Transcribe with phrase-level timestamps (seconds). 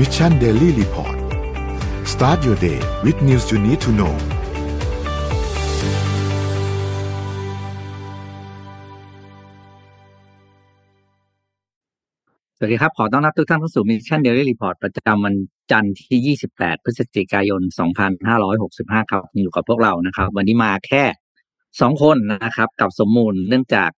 [0.00, 1.18] Mission Daily Report
[2.12, 4.14] start your day with news you need to know
[12.56, 15.34] สวัสดีครับ ขอต้อนรับทุกท่านเข้าสู่ Mission Daily Report ประจำวัน
[15.72, 17.62] จันทร์ที่ 28 พฤศจิกายน
[18.36, 21.04] 2565 ครับอยู่กับพวกเรานะครับ วันนี้มาแค่
[21.80, 23.90] สองคนนะครับ กับสมมูลเนื่องจาก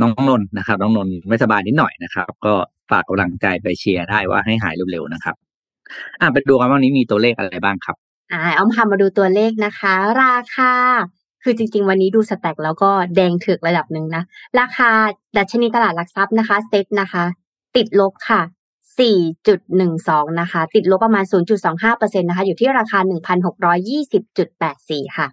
[0.00, 2.54] น้องนนท์นะครับ น้องนนท์ไม่สบายนิดหน่อยนะครับ ก็
[2.90, 5.34] ฝากกำลังใจไปเชียร์ได้ว่าให้หายเร็วๆนะครับ
[6.20, 7.96] อ่าไปดูกันว่าวันนี้มีตัวเลขอะไรบ้างครับ
[8.32, 10.72] อ่าเอาพามาดูตัวเลขนะคะ ราคา
[11.42, 14.22] คือจริง ๆ วันนี้ดูสแต็กแล้วก็แดงถึกระดับหนึ่งนะ
[14.60, 14.90] ราคา
[15.36, 17.24] ดัชนีตลาดหลักทรัพย์นะคะเซ็ตนะคะ
[17.76, 18.42] ติดลบค่ะ
[19.00, 21.24] 4.12 นะคะ ติดลบประมาณ
[21.72, 22.98] 0.25%นะคะ อยู่ที่ราคา
[23.86, 25.26] 1,620.84 ค่ะ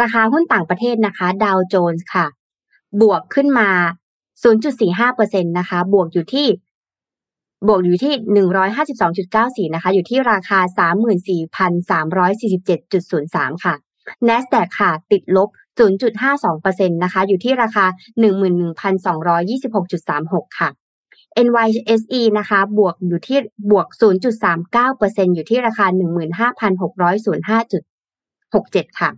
[0.00, 2.26] ราคาหุ้นต่างประเทศนะคะ ดาวโจนส์ค่ะ
[3.00, 3.70] บวกขึ้นมา
[4.44, 6.46] 0.45%นะคะ บวกอยู่ที่
[7.68, 8.14] บวกอยู่ที่
[9.68, 13.74] 152.94 นะคะ อยู่ที่ราคา 34,347.03 ค่ะ
[14.28, 15.48] NASDAQ ค่ะติดลบ
[15.80, 17.84] 0.52%นะคะ อยู่ที่ราคา
[18.24, 20.68] 11,226.36 ค่ะ
[21.46, 23.38] NYSE นะคะ บวกอยู่ที่
[23.70, 23.86] บวก
[24.66, 25.86] 0.39%อยู่ที่ราคา
[26.48, 29.10] 15,605.67 ค่ะ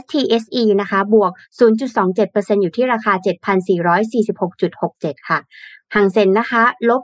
[0.00, 1.30] FTSE นะคะ บวก
[1.60, 5.38] 0.27%อยู่ที่ราคา 7,446.67 ค่ะ
[5.94, 7.02] หางเซ็นนะคะ ลบ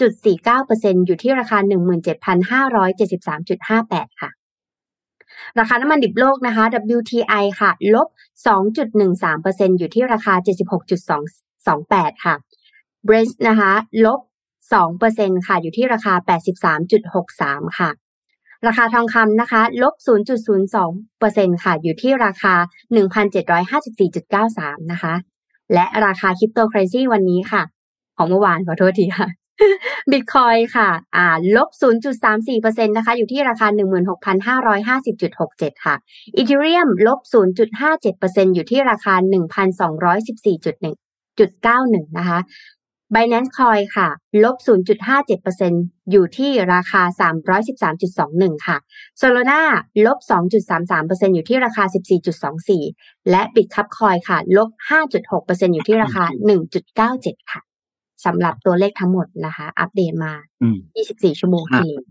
[0.00, 4.30] 0.49%อยู่ที่ราคา 17,573.58 ค่ะ
[5.58, 6.64] ราคาน้ำมันดิบโลกนะคะ
[6.96, 8.08] WTI ค่ะลบ
[9.08, 10.34] 2.13%อยู่ที่ราคา
[11.08, 12.34] 76.28 ค่ะ
[13.06, 13.72] Brent นะคะ
[14.06, 14.20] ลบ
[14.78, 16.14] 2%ค่ะ อยู่ที่ราคา
[17.16, 17.90] 83.63 ค่ะ
[18.66, 19.94] ราคาทองคำนะคะ ลบ
[20.78, 22.54] 0.02%ค่ะ อยู่ที่ราคา
[23.92, 25.14] 1,754.93 นะคะ
[25.74, 27.62] และราคาคริปโตเคอเรนซีวันนี้ค่ะ
[28.16, 29.39] ของเมื่อวานขอโทษทีค่ะ
[30.10, 31.68] บิตคอยค่ะ อ่า ลบ
[32.32, 35.94] 0.34%นะคะ อยู่ที่ราคา 16,550.67 ค่ะ
[36.36, 37.20] อีเทเรียมลบ
[37.94, 42.38] 0.57%อยู่ที่ราคา 1,214.1.91 นะคะ
[43.14, 44.08] Binance Coin ค่ะ
[44.44, 47.02] ลบ 0.57%อยู่ที่ราคา
[47.88, 48.76] 313.21 ค่ะ
[49.20, 49.60] Solana
[50.06, 50.18] ลบ
[50.80, 51.84] 2.33%อยู่ที่ราคา
[52.56, 54.68] 14.24 และ Bitcup Coin ค่ะ ลบ
[55.22, 56.24] 5.6%อยู่ที่ราคา
[56.86, 57.60] 1.97 ค่ะ
[58.24, 60.32] สำหรับตัวเลขทั้งหมดนะคะ อัปเดตมา
[60.62, 60.76] อืม
[61.08, 62.04] 24 ชั่วโมงที่แล้ว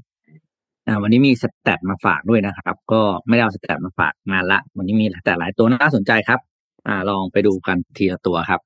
[0.87, 6.39] อ่าวันนี้มีสแตทมาฝากด้วยนะครับ ก็ไม่ได้เอาสแตทมาฝากนานละ วันนี้มีแต่หลายตัวน่าสนใจครับ
[6.87, 8.61] อ่า ลองไปดูกันทีละตัวครับ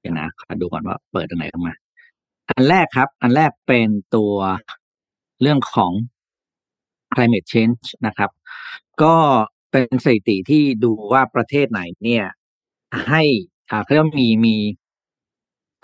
[0.00, 1.74] เดี๋ยวนะขอดูก่อนว่าเปิดตรงไหนออกมา
[2.48, 4.34] อันแรกครับ อันแรกเป็นตัว
[5.42, 5.92] เรื่องของ
[7.14, 8.30] climate change นะครับ
[9.02, 9.14] ก็
[9.72, 12.24] เป็นสถิติที่ดูว่าประเทศไหนเนี่ย
[13.08, 13.22] ให้
[13.70, 14.56] อ่าเขาเรียกว่ามีมี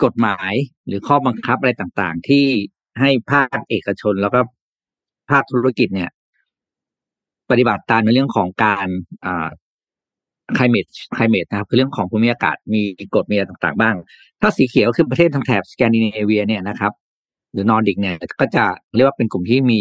[0.03, 0.53] กฎหมาย
[0.87, 2.45] หรือข้อบังคับอะไรต่างๆ ที่
[2.99, 4.39] ให้ภาคเอกชนแล้วก็
[5.29, 6.11] ภาคธุรกิจเนี่ย
[7.49, 8.87] ปฏิบัติตามในเรื่องของการ
[9.25, 9.47] อ่า
[10.57, 12.81] climate climate นะครับคือเรื่องของภูมิอากาศมี
[13.15, 13.95] กฎมีอะไรต่างๆ บ้าง
[14.41, 16.93] ถ้าสีเขียวคือประเทศทางแถบสแกนดิเนเวียเนี่ยนะครับ
[17.51, 19.79] หรือนอร์ดิกเนี่ยก็จะเรียกว่าเป็นกลุ่มที่มี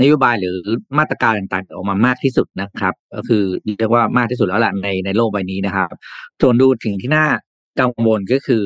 [0.00, 0.56] นโยบายหรือ
[0.98, 3.42] มาตรการต่างๆ ออกมามากที่สุดนะครับ ก็คือ
[3.78, 5.88] เรียกว่ามากที่สุดแล้วแหละในในโลกใบนี้นะครับ
[6.40, 7.26] ส่วนดูถึงที่น่า
[7.80, 8.64] กังวลก็คือ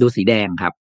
[0.00, 0.74] ดูสีแดงครับ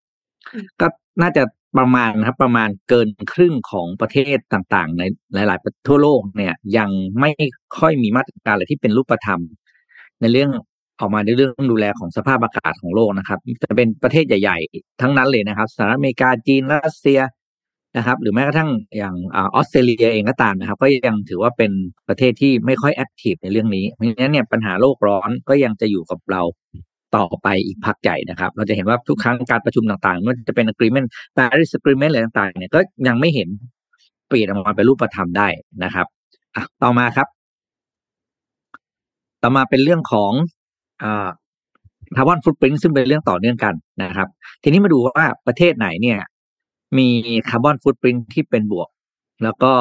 [0.82, 0.88] ก็
[1.22, 1.44] น่าจะ
[1.78, 6.90] ประมาณนะครับ ประมาณเกินครึ่งของประเทศต่างๆ ในหลายๆประทั่วโลกเนี่ย ยัง
[7.20, 7.32] ไม่
[7.78, 9.42] ค่อยมีมาตรการอะไรที่เป็นรูปธรรม
[10.22, 10.52] ในเรื่อง
[11.00, 17.20] ออกมาในเรื่องดูแลของสภาพอากาศของโลกนะครับจะเป็นประเทศใหญ่ ๆ ทั้งนั้นเลยนะครับสหรัฐอเมริกาจีนรัสเซีย
[17.98, 21.72] นะครับ หรือแม้กระทั่งอย่างอาออสเตรเลียเองก็ตามนะครับ ก็ยังถือว่าเป็น
[22.08, 26.42] ประเทศที่ไม่ค่อยแอคทีฟในเรื่องนี้เพราะฉะนั้นเนี่ยปัญหาโลกร้อนก็ยังจะอยู่กับเรา
[27.16, 31.08] ต่อไปอีกพักใหญ่นะครับ เราจะเห็นว่าทุกครั้งการประชุมต่างๆไม่ว่าจะเป็น agreement
[31.38, 33.50] Paris agreement อะไรต่างๆเนี่ยก็ยังไม่เห็น
[34.28, 35.48] เปลี่ยนออกมาเป็นรูปธรรมได้
[35.84, 36.08] นะครับ
[36.56, 37.28] อะต่อมาครับ
[39.44, 40.32] ต่อมาเป็นเรื่องของ
[41.04, 41.30] อ่า
[42.16, 43.74] คาร์บอนฟุตปรินซึ่งเป็นเรื่องต่อเนื่องกัน
[44.04, 44.28] นะครับ
[44.64, 46.20] ทีนี้มาดูว่าประเทศไหนเนี่ย
[46.98, 47.08] มี
[47.50, 48.90] คาร์บอนฟุตปรินที่เป็นบวก
[49.44, 49.74] แล้วก็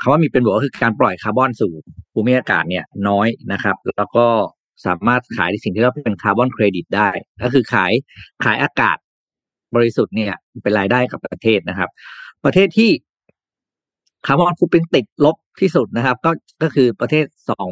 [0.00, 1.72] คำว่ามีเป็นบวกก็คือการปล่อยคาร์บอนสู่
[2.12, 4.26] ภูมิอากาศเนี่ยน้อยนะครับ แล้วก็
[4.86, 7.08] สามารถขายในสิ่งที่เรียกว่าเป็นคาร์บอนเครดิตได้
[7.42, 7.92] ก็คือขาย
[8.44, 8.96] ขายอากาศ
[9.74, 10.32] บริสุทธิ์เนี่ย
[10.62, 11.90] เป็นรายได้กับประเทศนะครับ
[12.44, 12.90] ประเทศที่
[14.26, 16.30] carbon footprint ติดลบที่สุดนะครับ ก็
[16.62, 17.70] ก็คือประเทศสอง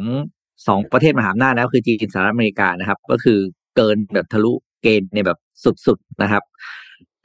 [0.67, 3.39] สองประเทศมหาอำนาจแล้วคือจีนสหรัฐอเมริกานะครับ ก็คือ
[3.75, 5.37] เกินแบบทะลุเกณฑ์ในแบบ
[5.85, 6.43] สุดๆนะครับ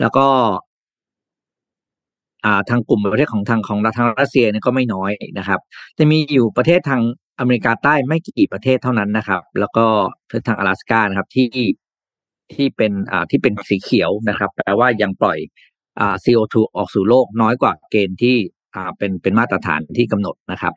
[0.00, 0.26] แล้วก็
[2.44, 5.60] อ่าทางกลุ่มประเทศของทางของทางรัสเซียเนี่ยก็ไม่น้อยนะครับ
[5.98, 7.02] จะมีอยู่ประเทศทาง
[7.39, 9.85] อเมริกาใต้ไม่กี่ประเทศเท่านั้นนะครับ แล้วก็
[10.47, 11.49] ทาง阿拉斯กานะครับที่
[12.53, 15.37] ที่เป็นอ่าที่เป็นสีเขียวนะครับ แปลว่ายังปล่อย
[15.99, 18.35] อ่า CO2 ออกสู่โลกน้อยกว่าเกณฑ์ที่
[18.75, 20.73] อ่าเป็นเป็นมาตรฐานที่กำหนดนะครับ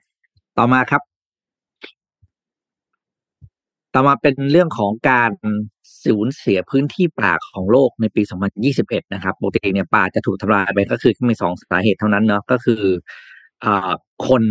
[0.59, 1.03] ต่อมาครับ
[3.95, 5.33] ต่อมาเป็นเรื่องของการ
[6.05, 8.23] สูญเสียพื้นที่ป่าของโลกในปี
[8.69, 12.83] 2021 นะครับปกติเนี่ยป่าจะถูกทำลายไปก็คือมีสองสาเหตุเท่านั้นเนาะก็คือ
[13.65, 13.91] อ่า
[14.29, 14.43] คน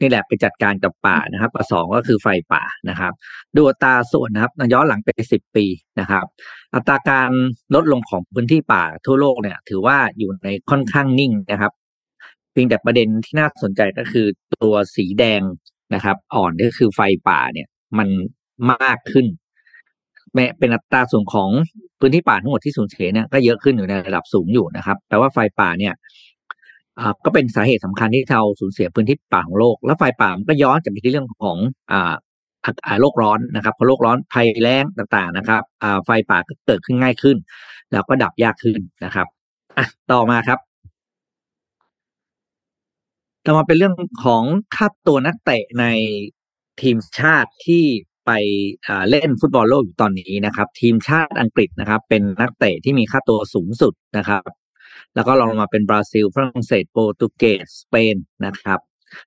[0.00, 3.12] นี่แหละไปจัดการกับป่านะครับกับสองก็คือไฟป่านะครับ
[3.56, 5.66] ดูอัตราส่วนนะครับย้อนหลังไปสิบปี
[6.00, 6.24] นะครับ
[6.74, 7.30] อัตราการ
[7.74, 11.72] ลดลงของพื้นที่ป่าทั่วโลกเนี่ย ถือว่าอยู่ในค่อนข้างนิ่งนะครับ
[12.52, 14.26] เพียงแต่ประเด็นที่น่าสนใจก็คือ
[14.62, 15.42] ตัวสีแดง
[15.94, 17.68] นะครับ อ่อนก็คือไฟป่าเนี่ย
[17.98, 18.08] มัน
[18.72, 19.26] มากขึ้น
[20.34, 21.50] แม้เป็นอัตราส่วนของ
[22.00, 25.94] พื้นที่ป่าทั้งหมดที่สูญเสียเนี่ยก็เยอะขึ้นอยู่ในระดับสูงอยู่นะครับแปลว่าไฟป่าเนี่ย
[26.98, 31.56] อ่าก็เป็นสาเหตุสำคัญที่เราสูญเสียพื้นที่ป่าของโลก แล้วไฟป่ามันก็ย้อนกลับไปที่เรื่องของ
[31.92, 32.14] อา
[32.86, 37.36] อ่าโลกร้อนนะครับพอโลกร้อนภัยแล้งต่างๆนะครับอ่าไฟป่าก็เกิดขึ้นง่ายขึ้น
[37.92, 39.26] แล้วก็ดับยากขึ้นนะครับ
[39.78, 40.58] อะต่อมาครับ
[43.46, 43.94] ต่อมาเป็นเรื่อง
[44.24, 44.42] ของ
[44.74, 45.84] ค่าตัวนักเตะใน
[46.80, 47.84] ทีมชาติที่
[48.26, 48.30] ไป
[49.10, 54.42] เล่นฟุตบอลโลกอยู่ตอนนี้นะครับ ทีมชาติอังกฤษนะครับ เป็นนักเตะที่มีค่าตัวสูงสุดนะครับ
[55.14, 58.16] แล้วก็ลองลงมาเป็นบราซิลฝรั่งเศสโปรตุเกสสเปน
[58.46, 58.80] นะครับ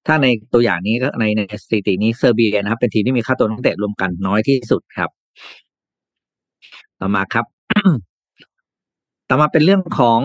[0.06, 5.10] ถ้าในตัวอย่างนี้ก็ในในสถิตินี้เซอร์เบียนะครับ เป็นทีมที่มีค่าตัวนักเตะรวมกันน้อยที่สุดครับ
[7.00, 7.46] ต่อมาครับ
[9.30, 10.20] ต่อมาเป็นเรื่องของ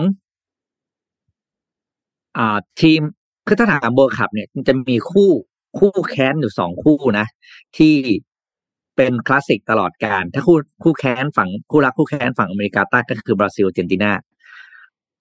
[2.37, 3.01] อ่าทีม
[3.47, 5.29] คือถ้าถาม World Cup เนี่ยจะมีคู่
[5.79, 7.27] คู่แค้นอยู่สองคู่นะ
[7.77, 7.95] ที่
[8.95, 14.11] เป็นคลาสสิกตลอดกาล ถ้าคู่คู่แค้นฝั่งคู่รักคู่แค้นฝั่งอเมริกาใต้ก็คือบราซิลอาร์เจนตินา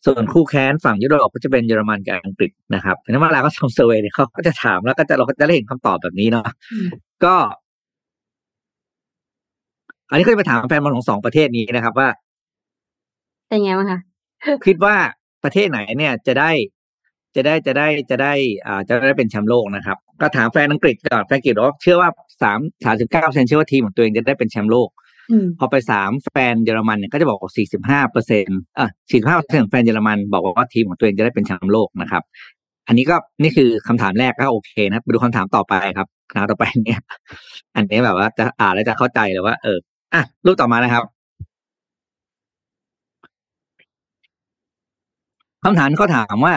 [0.07, 6.49] ส่วนคู่แค้นฝั่งยุโรปก็จะเป็นเยอรมันกับอังกฤษนะครับเพราะนั้นเวลาเขาทำ survey เนี่ยเขาก็จะถามแล้วก็จะเราก็จะได้เห็นคำตอบแบบนี้เนาะ
[7.25, 7.35] ก็
[10.11, 12.09] อันนี้ก็จะไปถามแฟนบอลของสองประเทศนี้นะครับว่า
[13.49, 14.01] เป็นไงบ้างคะ
[14.67, 14.97] คิดว่า
[15.45, 16.51] ประเทศไหนเนี่ยจะได้
[17.37, 18.33] จะได้จะได้จะได้
[18.67, 22.11] อ่าจะได้เป็นแชมป์โลกนะครับ ก็ถามแฟนอังกฤษก่อนแฟนอังกฤษบอกว่าเชื่อว่า
[22.43, 24.89] สามสามสิบเก้าเปอร์เซ็นต์เชื่อว่าทีมของตัวเองจะได้เป็นแชมป์โลก
[25.59, 32.23] พอไปถามแฟนเยอรมันเนี่ยก็จะบอกว่าสี่สิบห้าเปอร์เซ็นต์อะสี่สิบห้าเปอร์เซ็นต์แฟนเยอรมันบอกว่าทีมของตัวเองจะได้เป็นแชมป์โลกนะครับ
[32.87, 37.01] อันนี้ก็นี่คือคำถามแรกก็โอเคนะไปดูคำถามต่อไปครับคำถามต่อไปเนี่ย
[37.77, 39.79] อันนี้แบบว่าจะอ่านแล้วจะเข้าใจเลยว่า เออ
[40.15, 41.05] อะรูปต่อมานะครับ
[45.65, 46.55] คำถามเขาถามว่า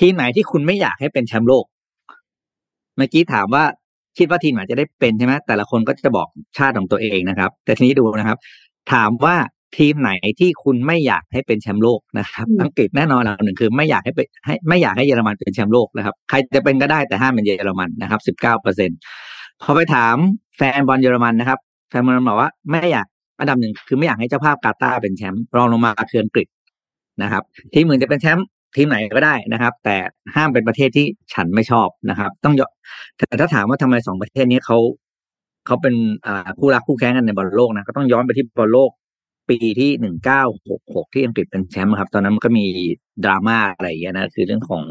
[0.00, 1.64] ทีมไหนที่คุณไม่อยากให้เป็นแชมป์โลก
[2.96, 3.64] เมื่อกี้ถามว่า
[4.18, 6.28] คิดว่าทีมไหนจะได้เป็นใช่ไหมแต่ละคนก็จะบอก
[6.58, 8.38] ชาติของตัวเองนะครับ แต่ทีนี้ดูนะครับ
[8.92, 9.36] ถามว่า
[9.76, 18.90] ทีมไหนที่คุณไม่อยากให้เป็นแชมป์โลกนะครับ อังกฤษแน่นอนลหนึ่งคือไม่อยากให้เป็นให้ไม่อยากให้เยอรมันเป็นแชมป์โลกนะครับ ใครจะเป็นก็ได้แต่ห้ามเป็นเยอรมันนะครับสิบเก้าเปอร์เซ็น
[19.62, 20.16] พอไปถาม
[20.56, 21.58] แฟนบอลเยอรมันนะครับ
[21.90, 23.06] แฟนบอลบอกว่าไม่อยาก
[23.40, 26.46] อันดับหนึ่งคือไม่อยากให้เจ้าภาพกาตาร์เป็นแชมป์รองลงมาคืออังกฤษ
[27.22, 29.96] นะครับ ทีมอื่นจะเป็นแชมป์ ทีมไหนก็ได้นะครับ แต่
[30.34, 32.62] ห้ามเป็นประเทศที่ฉันไม่ชอบนะครับ ต้องย
[33.18, 34.78] แต่ถ้าถามว่าทำไมสองประเทศนี้เขา
[35.66, 35.94] เขาเป็น
[36.26, 38.90] อ่าคู่รักคู่แข่งกันในบอลโลกนะก็ต้องย้อนไปที่บอลโลก
[39.48, 42.66] ปีที่หนึ่งเก้าหกหกที่อังกฤษเป็นแชมป์ครับ ตอนนั้นมันก็มี
[43.24, 44.84] ดราม่าอะไรอย่างเงี้ยนะคือเรื่องของ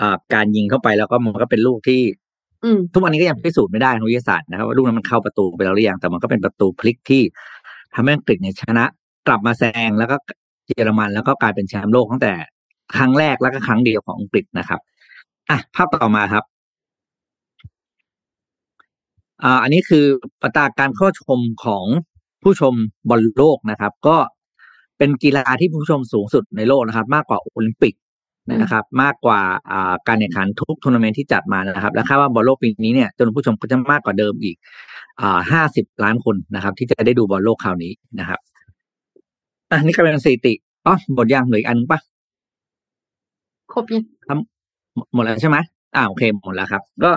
[0.00, 2.00] อ่าการยิงเข้าไปแล้วก็มันก็เป็นลูกที่
[2.92, 7.22] ทุกวันนี้ก็ยังพิสูจน์ไม่ได้ทางวิทยาศาสตร์นะครับว่าลูกนั้นมันเข้าประตูไปแล้วหรือยังแต่มันก็เป็นประตูพลิกที่
[7.94, 8.84] ทำให้อังกฤษเนี่ยชนะ
[9.26, 10.16] กลับมาแซงแล้วก็
[10.68, 12.34] เยอรมันแล้วก็กลายเป็นแชมป์โลกตั้งแต่
[12.96, 14.80] ครั้งแรกแล้วก็ครั้งเดียวของอังกฤษนะครับ
[15.50, 16.44] อะภาพต่อมาครับ
[19.42, 20.04] อ่าอันนี้คือ
[20.42, 21.84] อัตราการเข้าชมของ
[22.42, 22.74] ผู้ชม
[23.08, 24.16] บอลโลกนะครับ ก็
[24.98, 27.94] เป็นกีฬาที่ผู้ชมสูงสุดในโลกนะครับ มากกว่าโอลิมปิก
[28.62, 29.40] นะครับ มากกว่า
[30.08, 34.56] การแข่งขันทุกทัวร์นาเมนต์ที่จัดมานะครับ และคาดว่าบอลโลกปีนี้เนี่ยจำนวนผู้ชมก็จะมากกว่าเดิมอีก
[35.52, 38.40] ห้าสิบล้านคนนะครับ ที่จะได้ดูบอลโลกคราวนี้นะครับ
[39.70, 40.54] อะนี่ก็เป็นสถิติ
[40.86, 42.00] อ๋อหมดยังเหลืออีกอันปะ
[43.74, 45.56] ครบยังทำหมดแล้วใช่ไหม
[45.96, 47.10] อ่าโอเคหมดแล้วครับ ก็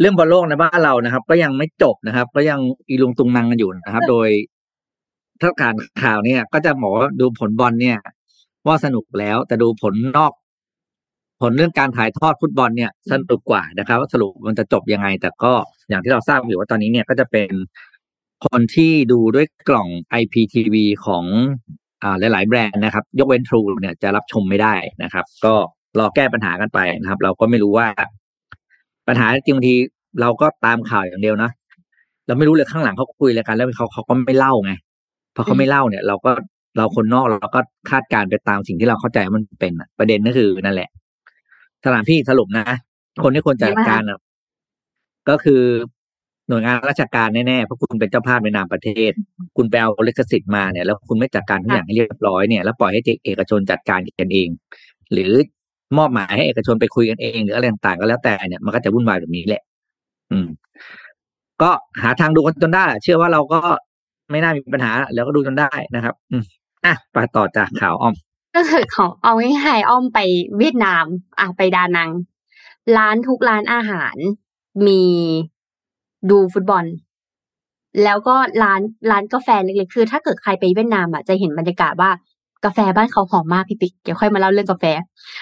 [0.00, 4.28] เรื่องบอลโลกในบ้านเรานะครับ ก็ยังไม่จบนะครับ ก็ยังอีลุงตุงนังกันอยู่นะครับ โดย
[5.40, 7.98] ถ้าการข่าวเนี่ย ก็จะบอกว่าดูผลบอลเนี่ย
[8.66, 10.32] ว่าสนุกแล้วแต่ดูผลนอก
[11.40, 15.52] ผลเรื่องการถ่ายทอดฟุตบอลเนี่ย สนุกกว่านะครับว่าสรุปมันจะจบยังไง แต่ก็
[15.88, 17.50] อย่างที่เราทราบอยู่ว่าตอนนี้เนี่ยก็จะเป็น
[18.44, 19.88] คนที่ดูด้วยกล่อง
[20.20, 21.24] IPTV ของ
[22.02, 25.54] อ่าหลาย ๆ แบรนด์นะครับ ยกเว้น True เนี่ยจะรับชมไม่ได้นะครับ ก็
[25.98, 27.86] รอแก้ปัญหากันไปนะครับ เราก็ไม่รู้ว่า
[29.08, 29.74] ปัญหาจริงบางที
[30.20, 31.50] เราก็ตามข่าวอย่างเดียวนะ
[32.26, 34.72] เราไม่รู้เลยข้างหลังเขาคุยอะไรกัน แล้วเขาเขาก็ไม่เล่าไง
[35.34, 36.32] พอเขาไม่เล่าเนี่ย เราก็
[36.76, 40.88] เราคนนอกเราก็คาดการไปตามสิ่งที่เราเข้าใจมันเป็นประเด็นก็คือนั่นแหละ
[41.84, 42.66] สถานพี่สรุปนะ
[43.22, 44.02] คนที่ควรจัดการ
[45.28, 45.62] ก็คือ
[46.48, 49.12] หน่วยงานราชการแน่ๆเพราะคุณเป็นเจ้าภาพในนามประเทศ
[49.56, 54.48] คุณไปเอาลิขสิทธิ์มาเนี่ยแล้วคุณไม่จัดการทุกอย่างให้เรียบร้อยเนี่ยแล้วปล่อยให้เอกชนจัดการกันเอง
[55.12, 55.32] หรือ
[55.98, 59.62] มอบหมายให้เอกชนไปคุยกันเอง หรืออะไรต่างๆก็แล้วแต่เนี่ยมันก็จะวุ่นวายแบบนี้แหละ
[60.32, 60.46] อืม
[61.62, 61.70] ก็
[62.02, 63.60] หาทางดูกันจนได้ เชื่อว่าเราก็
[64.30, 66.44] ไม่น่ามีปัญหา แล้วก็ดูจนได้นะครับ อืม
[66.84, 68.14] อะไปต่อจากข่าวอ้อม
[68.56, 70.18] ก็คือของเอาง่ายๆอ้อมไป
[70.58, 71.04] เวียดนาม
[71.38, 72.10] อะไปดานัง
[72.96, 74.16] ร้านทุกร้านอาหาร
[74.86, 75.02] มี
[76.30, 76.84] ดูฟุตบอล
[78.04, 78.80] แล้วก็ร้าน
[79.10, 82.10] ร้านกาแฟเล็กๆคือ ถ้าเกิดใครไปเวียดนามอะจะเห็นบรรยากาศว่า
[82.64, 84.84] กาแฟบ้านเขาหอมมากพี่ปิ๊กเดี๋ยวค่อยมาเล่าเรื่องกาแฟ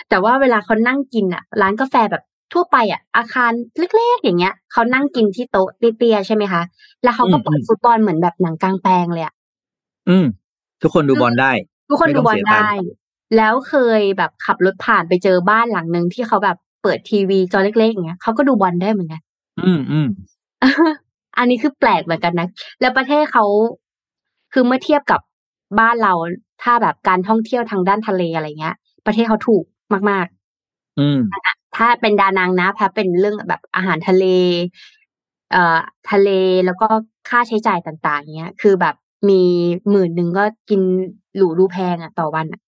[0.09, 2.23] แต่ว่าเวลาเขานั่งกินอะ ร้านกาแฟแบบ
[2.53, 6.63] ทั่วไปอะ อาคารเล็กๆอย่างเงี้ยเขานั่งกินที่โต๊ะเตี้ยๆใช่ไหมคะ
[7.03, 9.35] แล้วเขาก็เปิดฟุตบอลเหมือนแบบหนังกลางแปลงเลยอะ
[10.09, 10.27] อืม
[10.83, 11.53] ทุกคนดูบอลได้
[11.91, 12.71] ทุกคนไม่ดูต้องบอลเสียตังค์ได้
[13.37, 19.23] แล้วเคยแบบขับรถผ่านไปเจอบ้านหลังหนึ่งที่เขาแบบเปิดทีวีจอเล็กๆอย่างเงี้ยเขาก็ดูบอลได้เหมือนกัน
[19.61, 20.09] อืมอืม
[21.39, 22.49] อันนี้คือแปลกเหมือนกันนะ
[22.81, 23.45] แล้วประเทศเขา
[24.53, 25.21] คือเมื่อเทียบกับ
[25.81, 26.13] บ้านเรา
[26.63, 28.77] ถ้าแบบการท่องเที่ยวทางด้านทะเลอะไรเงี้ย
[29.07, 29.65] ประเทศเขาถูก
[30.11, 30.27] มาก
[30.99, 34.25] อืมๆถ้าเป็นดานังนะแพเป็นเรื่องแบบอาหารทะเล
[35.51, 35.79] เอ่อ
[36.11, 36.29] ทะเล
[36.67, 36.89] แล้วก็
[37.29, 38.95] ค่าใช้จ่ายต่าง ๆเงี้ย คือแบบ
[39.29, 39.43] มี
[39.91, 40.81] หมื่นหนึ่งก็กิน
[41.37, 42.61] หรูดูแพงอะ ต่อวันอะ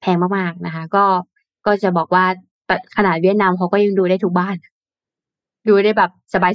[0.00, 1.04] แพงมากๆนะคะ ก็
[1.66, 2.24] ก็จะบอกว่า
[2.96, 4.56] ขนาดเวียดนามเขาก็ยังดูได้ทุกบ้าน
[5.68, 6.10] ดูได้แบบ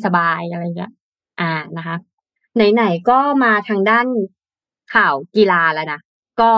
[0.06, 0.92] สบายๆอะไรเงี้ย
[1.42, 1.96] อ่านะคะ
[2.74, 4.06] ไหนๆก็มาทางด้าน
[4.94, 6.00] ข่าวกีฬาแล้วนะ
[6.42, 6.54] ก็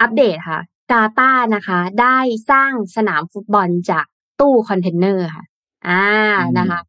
[0.00, 0.60] อัปเดตค่ะ
[0.92, 2.18] กาตาร์นะคะ ได้
[2.50, 4.06] สร้างสนามฟุตบอลจาก
[4.40, 5.44] ตู้คอนเทนเนอร์ค่ะ
[5.88, 6.04] อ่า
[6.38, 6.80] อืมนะคะ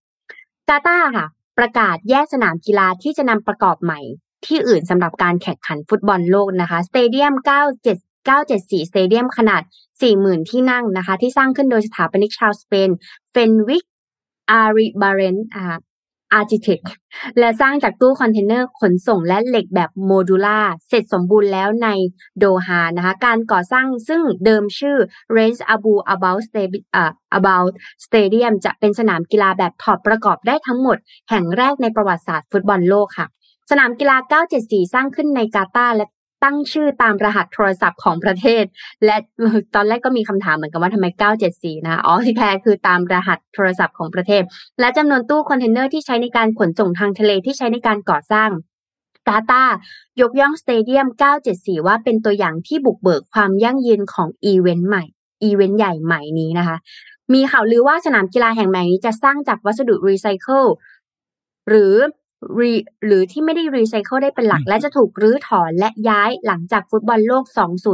[0.69, 1.25] กาตาร์ค่ะ
[1.57, 3.99] ประกาศแยกสนามกีฬาที่จะนำประกอบใหม่
[4.45, 7.33] ที่อื่นสำหรับการแข่งขันฟุตบอลโลกนะคะ stadium
[7.83, 9.61] 97 974 stadium ขนาด
[10.05, 12.89] 40,000 ที่นั่งนะคะ ที่สร้างขึ้นโดยสถาปนิกชาวสเปน
[13.31, 13.85] Fenwick
[14.51, 15.77] Iribarren อ่า
[16.33, 16.79] Architects
[17.39, 21.87] และสร้างจากตู้คอนเทนเนอร์ขนส่งและเหล็กแบบ modular เสร็จสมบูรณ์แล้วใน
[22.37, 24.97] โดฮานะคะ การก่อสร้างซึ่งเดิมชื่อ
[25.37, 27.71] Ras Abu Aboud Stadium อ่า Aboud
[28.05, 30.97] Stadium จะเป็นสนามกีฬาแบบถอดประกอบได้ทั้งหมด
[31.29, 33.27] แห่งแรกในประวัติศาสตร์ฟุตบอลโลกค่ะ
[33.71, 34.17] สนามกีฬา
[34.55, 36.05] 974 สร้างขึ้นในกาตาร์และ
[36.45, 38.63] ตั้งชื่อตามรหัสโทรศัพท์ของประเทศ
[39.05, 39.15] และ
[39.75, 41.05] ตอนแรกก็มีคำถามเหมือนกันว่าทำไม
[41.47, 44.43] 974 นะอ๋อที่แท้คือตามรหัสโทรศัพท์ของประเทศ
[44.79, 48.49] และจำนวนตู้คอนเทนเนอร์ที่ใช้ในการขนส่งทางทะเลที่ใช้ในการก่อสร้าง
[49.27, 49.63] กาตาร์
[50.21, 51.07] ยกย่อง Stadium
[51.47, 55.03] 974 ว่าเป็นตัวอย่างที่บุกเบิกความยั่งยืนของอีเวนต์ใหม่
[55.43, 56.77] อีเวนต์ใหญ่ใหม่นี้นะคะ
[57.33, 60.63] มีข่าวลือว่าสนามกีฬาแห่งใหม่นี้จะสร้างจากวัสดุรีไซเคิล
[61.69, 61.95] หรือ
[63.05, 67.45] หรือที่ไม่ได้รีไซเคิลได้เป็นหลัก และจะถูกรื้อถอนและย้ายหลังจากฟุตบอลโลก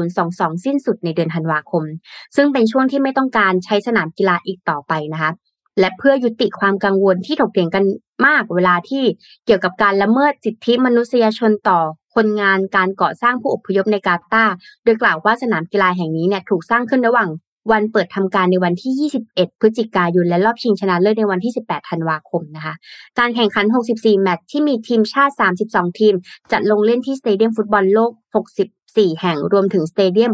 [0.08, 1.84] 2022 สิ้นสุดในเดือนธันวาคม
[2.36, 5.32] ซึ่งเป็นช่วงที่ไม่ต้องการใช้สนามกีฬาอีกต่อไปนะคะ
[5.80, 7.84] และเพื่อยุติความกังวลที่ถกเถียงกัน
[8.26, 9.04] มากเวลาที่
[9.46, 11.80] เกี่ยวกับการละเมิดสิทธิมนุษยชนต่อ
[12.16, 17.30] คนงานการก่อสร้างผู้อพยพในกาตาร์โดยกล่าวว่าสนามกีฬาแห่งนี้เนี่ยถูกสร้างขึ้นระหว่าง
[17.72, 22.74] วันเปิดทำการในวันที่ 21 พฤศจิกายน และรอบชิงชนะเลิศในวันที่ 18 ธันวาคมนะคะ
[23.20, 23.66] การแข่งขัน
[23.96, 25.36] 64 แมตช์ที่มีทีมชาติ
[25.68, 26.14] 32 ทีม
[26.52, 28.12] จัดลงเล่นที่ stadium ฟุตบอลโลก
[28.68, 30.32] 64 แห่งรวมถึง Stadium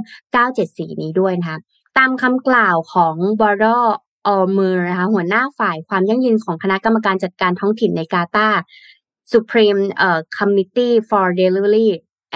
[0.49, 1.57] 974 นี้ด้วยนะคะ
[1.97, 3.65] ตามคำกล่าวของ Bodour Al
[4.27, 8.59] Meer นะคะหัวหน้าฝ่ายความยั่งยืนของคณะกรรมการจัดการท้องถิ่นในกาตาร์
[9.31, 11.87] Supreme เอ่อ Committee for Delivery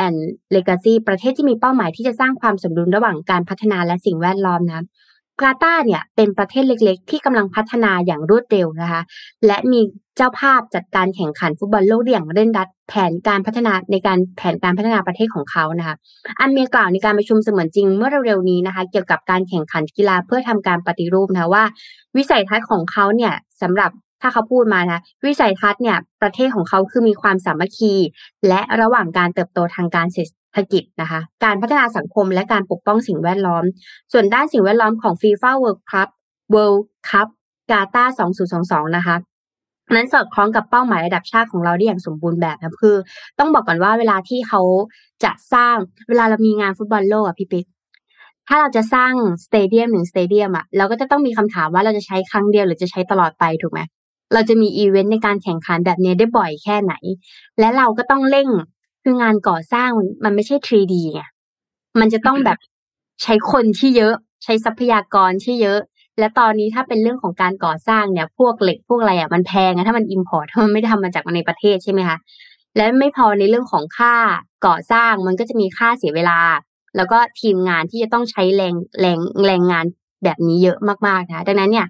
[0.06, 0.18] and
[0.56, 4.86] Legacy ประเทศที่มีเป้าหมายที่จะสร้างความสมดุลระหว่างการพัฒนาและสิ่งแวดล้อมนะ
[5.42, 9.02] กาตาร์เนี่ยเป็นประเทศเล็ก ๆ ที่กำลังพัฒนาอย่างรวดเร็วนะคะ
[9.46, 9.82] และมี
[10.18, 15.96] เจ้าภาพจัดการแข่งขันฟุตบอลโลกอย่างเร่งรัดแผนการพัฒนาในการแผนการพัฒนาประเทศของเขานะคะ
[16.40, 21.64] อันเมียกล่าวในการประชุมเสมือนจริงเมื่อเร็วๆนี้นะคะ เกี่ยวกับการแข่งขันกีฬาเพื่อทำการปฏิรูปนะคะว่า
[22.18, 23.92] วิสัยทัศน์ของเขาเนี่ยสำหรับ
[24.22, 27.94] ถ้าเขาพูดมานะ วิสัยทัศน์เนี่ยประเทศของเขาคือมีความสามัคคี
[28.48, 33.64] และระหว่างการเติบโตทางการเศรษฐกิจนะคะ การพัฒนาสังคมและการปกป้องสิ่งแวดล้อม
[34.12, 36.10] ส่วนด้านสิ่งแวดล้อมของ FIFA World Cup
[36.54, 37.28] World Cup
[37.72, 38.04] กาตาร์
[38.50, 39.16] 2022 นะคะ
[39.96, 42.96] นั้นสอดคล้องกับเป้าหมายระดับชาติของเราได้อย่างสมบูรณ์แบบนะคือ
[43.40, 44.62] ต้องบอกก่อนว่าเวลาที่เขา
[45.24, 45.76] จะสร้าง
[46.10, 47.66] เวลาเรามีงานฟุตบอลโลกอะพี่ปิ๊ก
[48.48, 49.14] ถ้าเราจะสร้าง
[49.46, 53.80] stadium หนึ่ง stadium อะเราก็จะต้องมีคำถามว่าเราจะใช้ครั้งเดียวหรือจะใช้ตลอดไปถูกไหม
[54.34, 56.94] เราจะมีอีเวนต์ในการแข่งขันแบบนี้ได้บ่อยแค่ไหน
[57.60, 58.50] และเราก็ต้องเร่ง
[59.04, 59.90] คืองานก่อสร้าง
[60.24, 61.22] มันไม่ใช่ 3D ไง
[62.00, 62.58] มันจะต้องแบบ
[63.24, 65.80] ใช้คนที่เยอะใช้ทรัพยากรที่เยอะ
[66.20, 72.18] และตอนนี้ถ้าเป็นเรื่องของการก่อสร้างเนี่ย พวกเหล็กพวกอะไรอะมันแพงอะถ้ามัน import ถ้ามันไม่ได้ทำมาจากในประเทศใช่ไหมคะ
[72.76, 74.16] และไม่พอในเรื่องของค่า
[74.66, 76.40] ก่อสร้างมันก็จะมีค่าเสียเวลา
[76.96, 79.86] แล้วก็ทีมงานที่จะต้องใช้แรงแรงแรงงาน
[80.24, 81.88] แบบนี้เยอะมากๆนะดังนั้นเนี่ย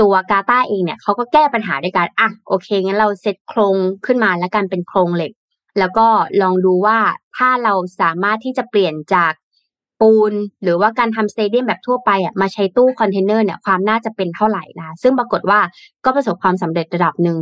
[0.00, 5.32] ตัวกาตาร์เองเนี่ยเขาก็แก้ปัญหาด้วยการอะโอเคงั้นเราเซตโครงขึ้นมาแล้วกันเป็นโครงเหล็ก
[5.78, 6.06] แล้วก็
[6.42, 6.98] ลองดูว่า
[7.36, 9.32] ถ้าเราสามารถที่จะเปลี่ยนจาก
[10.00, 10.32] ปูน
[10.62, 15.60] หรือว่าการทำ stadium แบบทั่วไปอะมาใช้ตู้คอนเทนเนอร์เนี่ยความน่าจะเป็นเท่าไหร่นะซึ่งปรากฏว่า
[16.04, 17.38] ก็ประสบความสำเร็จระดับหนึ่ง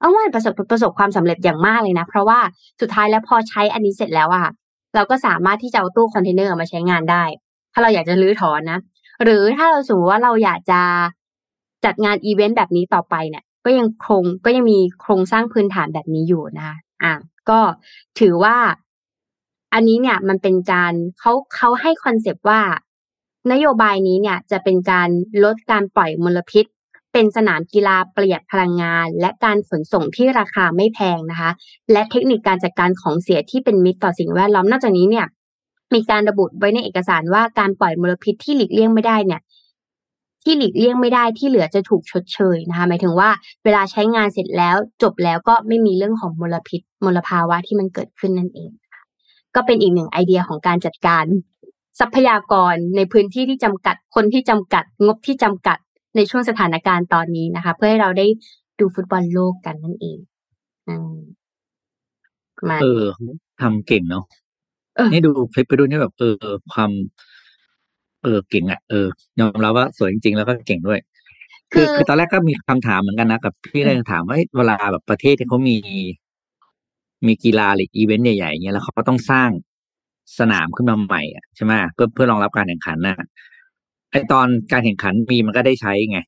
[0.00, 2.40] เอาว่าประสบประสบความสำเร็จอย่างมากเลยนะ เพราะว่า
[2.80, 4.46] สุดท้ายแล้วพอใช้อันนี้เสร็จแล้วอะ
[4.94, 7.24] เราก็สามารถที่จะเอาตู้คอนเทนเนอร์มาใช้งานได้
[7.72, 8.78] ถ้าเราอยากจะรื้อถอนนะ
[9.22, 10.80] หรือถ้าเราสมมติว่าเราอยากจะ
[11.84, 17.14] จัดงานอีเวนต์แบบนี้ต่อไปเนี่ย ก็ยังคงก็ยังมีโครงสร้างพื้นฐานแบบนี้อยู่นะคะอะ
[17.50, 17.60] ก็
[18.20, 18.56] ถือว่า
[19.74, 22.60] อันนี้เนี่ยมันเป็นการเขาเขาให้คอนเซปต์ว่า
[23.52, 25.08] นโยบายนี้เนี่ยจะเป็นการ
[25.44, 26.64] ลดการปล่อยมลพิษ
[27.12, 31.50] เป็นสนามกีฬาประหยัดพลังงาน และการขนส่งที่ราคาไม่แพงนะคะ
[31.92, 35.26] และเทคนิคการจัดการของเสียที่เป็นมิตรต่อสิ่งแวดล้อมนอกจากนี้เนี่ย
[35.94, 39.40] มีการระบุไว้ในเอกสารว่าการปล่อยมลพิษที่หลีกเลี่ยงไม่ได้เนี่ย
[40.44, 43.30] ที่หลีกเลี่ยงไม่ได้ที่เหลือจะถูกชดเชยนะคะหมายถึงว่า
[43.64, 48.70] เวลาใช้งานเสร็จแล้วจบแล้วก็ไม่มีเรื่องของมลพิษมลภาวะที่มันเกิดขึ้นนั่นเอง
[49.54, 51.24] ก็เป็นอีกหนึ่งไอเดียของการจัดการ
[52.00, 55.78] ทรัพยากรในพื้นที่ที่จำกัดคนที่จำกัดงบที่จำกัด
[56.16, 58.26] ในช่วงสถานการณ์ตอนนี้นะคะ เพื่อให้เราได้
[58.80, 60.18] ดูฟุตบอลโลกกันนั่นเอง
[60.88, 61.14] อืม
[62.56, 62.86] ประมาณเอ
[63.26, 64.24] นี้อทำเก่งเนาะ
[64.96, 66.34] เออนี่ดูคลิปไปดูนี่แบบเออ
[66.72, 66.90] ความ
[68.24, 69.06] เออเก่งอะเออ
[69.38, 71.00] ยอมรับว่าสวยจริงๆ แล้วก็เก่งด้วย
[71.72, 75.76] คือคือคือตอนแรกก็มีคำถามเหมือนกันนะกับพี่ก็ยังถามว่าเอ้ยเวลาแบบประเทศที่เขามี
[77.26, 79.50] มีกีฬาหรืออีเวนต์ใหญ่ๆอย่างเงี้ยแล้วเขาก็ต้องสร้าง
[80.38, 83.16] สนามขึ้นมาใหม่อะใช่ไหมเพื่อเพื่อรองรับการแข่งขันน่ะ
[84.10, 86.18] ไอตอนการแข่งขันมีมันก็ได้ใช้ไง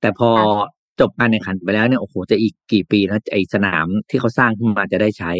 [0.00, 0.30] แต่พอ
[1.00, 5.30] จบการแข่งขันไปแล้วเนี่ยโอ้โหจะอีกกี่ปีแล้วไอสนามที่เขาสร้างขึ้นมาจะได้ใช้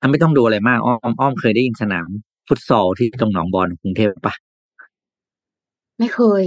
[0.00, 2.08] อันไม่ต้องดูอะไรมากอ้อมอ้อมเคยได้ยินสนาม
[2.48, 4.34] ฟุตซอลที่ตรงหนองจอกกรุงเทพปะ
[6.00, 6.44] ไม่เคย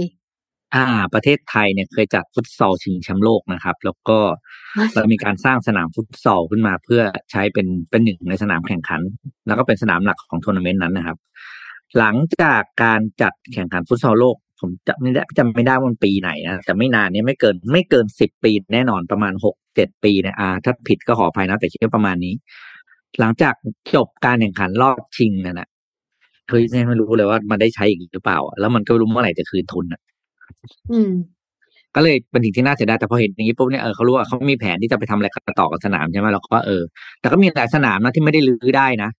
[0.74, 0.84] อ่า
[1.14, 4.18] ประเทศไทยเนี่ยเคยจัดฟุตซอลชิงแชมป์โลกนะครับ แล้วก็
[4.94, 9.00] เรามีการสร้างสนามฟุตซอลขึ้นมาเพื่อใช้เป็นเป็นหนึ่งในสนามแข่งขัน
[9.46, 11.18] แล้วก็เป็นสนามหลักของทัวร์นาเมนต์นั้นนะครับ
[11.98, 22.34] หลังจากการจัดแข่งขันฟุตซอลโลกผมจำไม่ได้จำไม่ได้ว่ามันปีไหนนะแต่ไม่นานเนี้ไม่เกินไม่เกินสิบปีแน่นอนประมาณหกเจ็ดปีเนี่ยอ่าถ้าผิดก็ขออภัยนะแต่คิดว่าประมาณนี้
[23.20, 23.54] หลังจาก
[23.94, 25.68] จบการแข่งขันรอบชิงนั่นนะ
[26.48, 30.00] เฮ้ยไม่รู้เลยว่ามันได้ใช้อีกหรือเปล่า แล้วมันก็ไม่รู้เมื่อไหร่จะคืนทุนอะ
[30.92, 31.12] อืม
[31.94, 36.82] ก็เลยเป็นสิ่งที่น่าเสียดายแต่พอเห็นอย่างนี้ปุ๊บเนี่ยเออเขารู้ว่าเขามีแผนที่จะไปทำอะไรกันต่อกับสนามใช่ไหมเราก็เออ
[37.20, 39.10] แต่ก็มีหลายสนามนะที่ไม่ได้รื้อได้นะ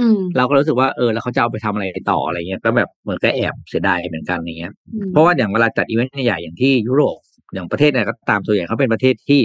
[0.00, 7.18] อืมเราก็รู้สึกว่าเออแล้วเขาจะเอาไปทำอะไรต่ออะไรเงี้ยก็แบบเหมือนก็แอบเสียดายเหมือนกันอย่างเงี้ยอืมเพราะว่าอย่างเวลาจัดอีเวนต์ใหญ่ๆอย่างที่ยุโรป
[7.54, 9.40] อย่างประเทศไหนก็ตามตัวใหญ่เขาเป็นประเทศที่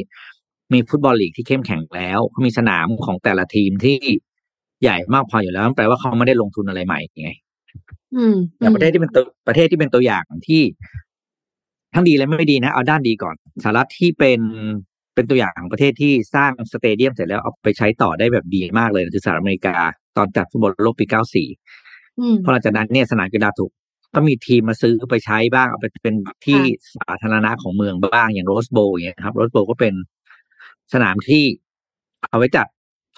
[0.73, 3.97] มีฟุตบอลลีกที่เข้มแข็งแล้วเขามีสนามของแต่ละทีมที่
[4.81, 7.29] ใหญ่มากพออยู่แล้วนั่นแปลว่าเขาไม่ได้ลงทุนอะไรใหม่ไง
[8.15, 10.61] อืมแต่ประเทศที่เป็นตัวประเทศที่เป็นตัวอย่างที่
[11.93, 14.39] ทั้งดีและไม่ดีนะเอาด้านดีก่อนสหรัฐที่เป็น
[15.15, 19.75] เป็นตัวอย่างของประเทศที่สร้างสเตเดียมเสร็จแล้วเอาไปใช้ต่อได้แบบดีมากเลยคือสหรัฐอเมริกา
[20.17, 21.05] ตอนจัดฟุตบอลโลกปี
[21.63, 23.71] 94อืมพอหลังจากนั้นเนี่ยสนามกีฬาถูก
[24.15, 26.59] ก็มีทีมมาซื้อไปใช้บ้างเอาไปเป็นที่
[26.95, 29.93] สาธารณะของเมืองบ้างอย่าง Rose Bowl อย่างเงี้ยครับ Rose Bowl ก็เป็น
[30.93, 31.43] สนามที่
[32.29, 32.67] เอาไว้จัด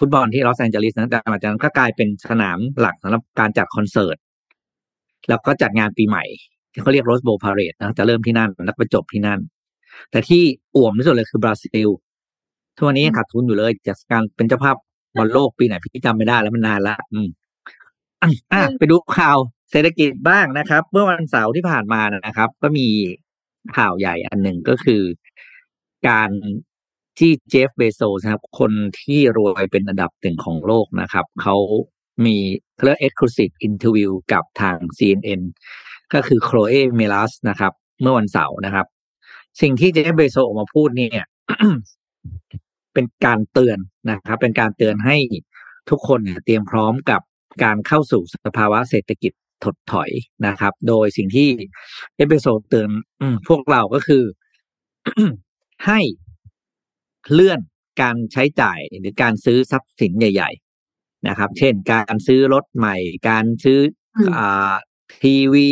[0.00, 4.16] ฟุตบอลที่ลอสแองเจลิสนะแต่หลังจากนั้นก็กลายเป็นสนามหลักสำหรับการจัดคอนเสิร์ต
[5.28, 6.24] แล้วก็จัดงานปีใหม่
[6.72, 9.40] ที่เขาเรียก Rose Bowl Parade นะจะเริ่มที่นั่นแล้วไปจบที่นั่น
[10.10, 10.42] แต่ที่
[10.76, 11.88] อ่วมที่สุดเลยคือบราซิล
[12.76, 14.76] ทุกวันนี้ยังขาดทุนอยู่เลย จากการเป็นเจ้าภาพ
[15.16, 17.28] บอลโลกปีไหนพี่จำไม่ได้แล้วมันนานละอืม
[18.22, 19.38] อะอะไปดูข่าว
[19.70, 22.86] เศรษฐกิจบ้างนะครับ เมื่อวันเสาร์ที่ผ่านมานะครับ ก็มี
[23.76, 25.02] ข่าวใหญ่อันหนึ่งก็คือ
[26.08, 26.30] การ
[27.20, 31.56] ที่เจฟเบโซสนะครับ คนที่รวยเป็นอันดับหนึ่งของโลกนะครับ เขา
[32.24, 32.36] มี
[32.76, 35.40] เขาเรียก exclusive interview กับทาง CNN
[36.12, 38.86] ก็คือโคลเอเมลัสนะครับ เมื่อวันเสาร์นะครับ
[39.60, 41.24] สิ่งที่เจฟเบโซออกมาพูดเนี่ย
[42.94, 43.78] เป็นการเตือน
[44.10, 45.16] นะครับ เป็นการเตือนให้
[45.90, 47.20] ทุกคนเนี่ยเตรียมพร้อมกับ
[47.64, 49.32] การเข้าสู่สภาวะเศรษฐกิจ
[49.64, 50.10] ถดถอย
[50.46, 51.48] นะครับ โดยสิ่งที่
[52.16, 54.22] เอเบโซเตือนอพวกเราก็คือ
[55.86, 56.00] ให้
[57.32, 57.60] เลื่อน
[58.02, 60.50] การใช้จ่ายหรือการซื้อทรัพย์สินใหญ่
[60.88, 62.96] ๆ นะครับ เช่น การซื้อรถใหม่
[63.28, 63.78] การซื้อ
[64.16, 64.72] อมอ่า
[65.22, 65.68] ทีวี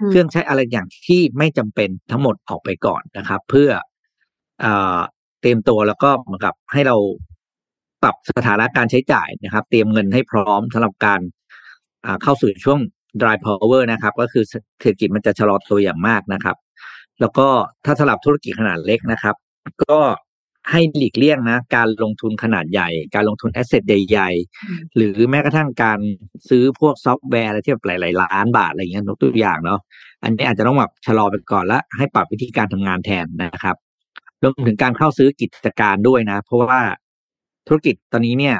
[0.00, 3.70] อืมเครื่องใช้อะไรอย่างที่ไม่จำเป็นทั้งหมดออกไปก่อนนะครับ เพื่อ
[4.60, 4.98] เอ่อ
[5.40, 6.96] เตรียมตัวแล้วก็เหมือนกับให้เรา
[8.02, 11.20] ปรับสถานะการใช้จ่ายนะครับ เตรียมเงินให้พร้อมสำหรับการ
[12.04, 12.78] อ่าเข้าสู่ช่วง
[13.20, 14.44] dry powder นะครับ ก็คือ
[14.80, 16.56] เศรษฐกิจมันจะชะลอตัวอย่างมากนะครับ
[17.20, 17.46] แล้วก็
[17.84, 19.34] ถ้าสำหรับธุรกิจขนาดเล็กนะครับ
[19.84, 19.98] ก็
[20.70, 24.30] ให้หลีกเลี่ยงนะ การลงทุนขนาดใหญ่ การลงทุน asset ใหญ่
[24.64, 25.98] อืมๆหรือแม้กระทั่งการ
[26.48, 29.80] ซื้อพวกซอฟต์แวร์อะไรที่แบบหลายๆล้านบาทอะไรอย่างเงี้ยยกตัวอย่างเนาะ
[30.22, 33.76] อันนี้อาจจะต้องแบบชะลอไปก่อนแล้วให้ปรับวิธีการทำงานแทนนะครับ
[34.42, 36.82] รวมถึงการเข้าซื้อกิจการด้วยนะ เพราะว่า
[37.66, 38.56] ธุรกิจตอนนี้เนี่ย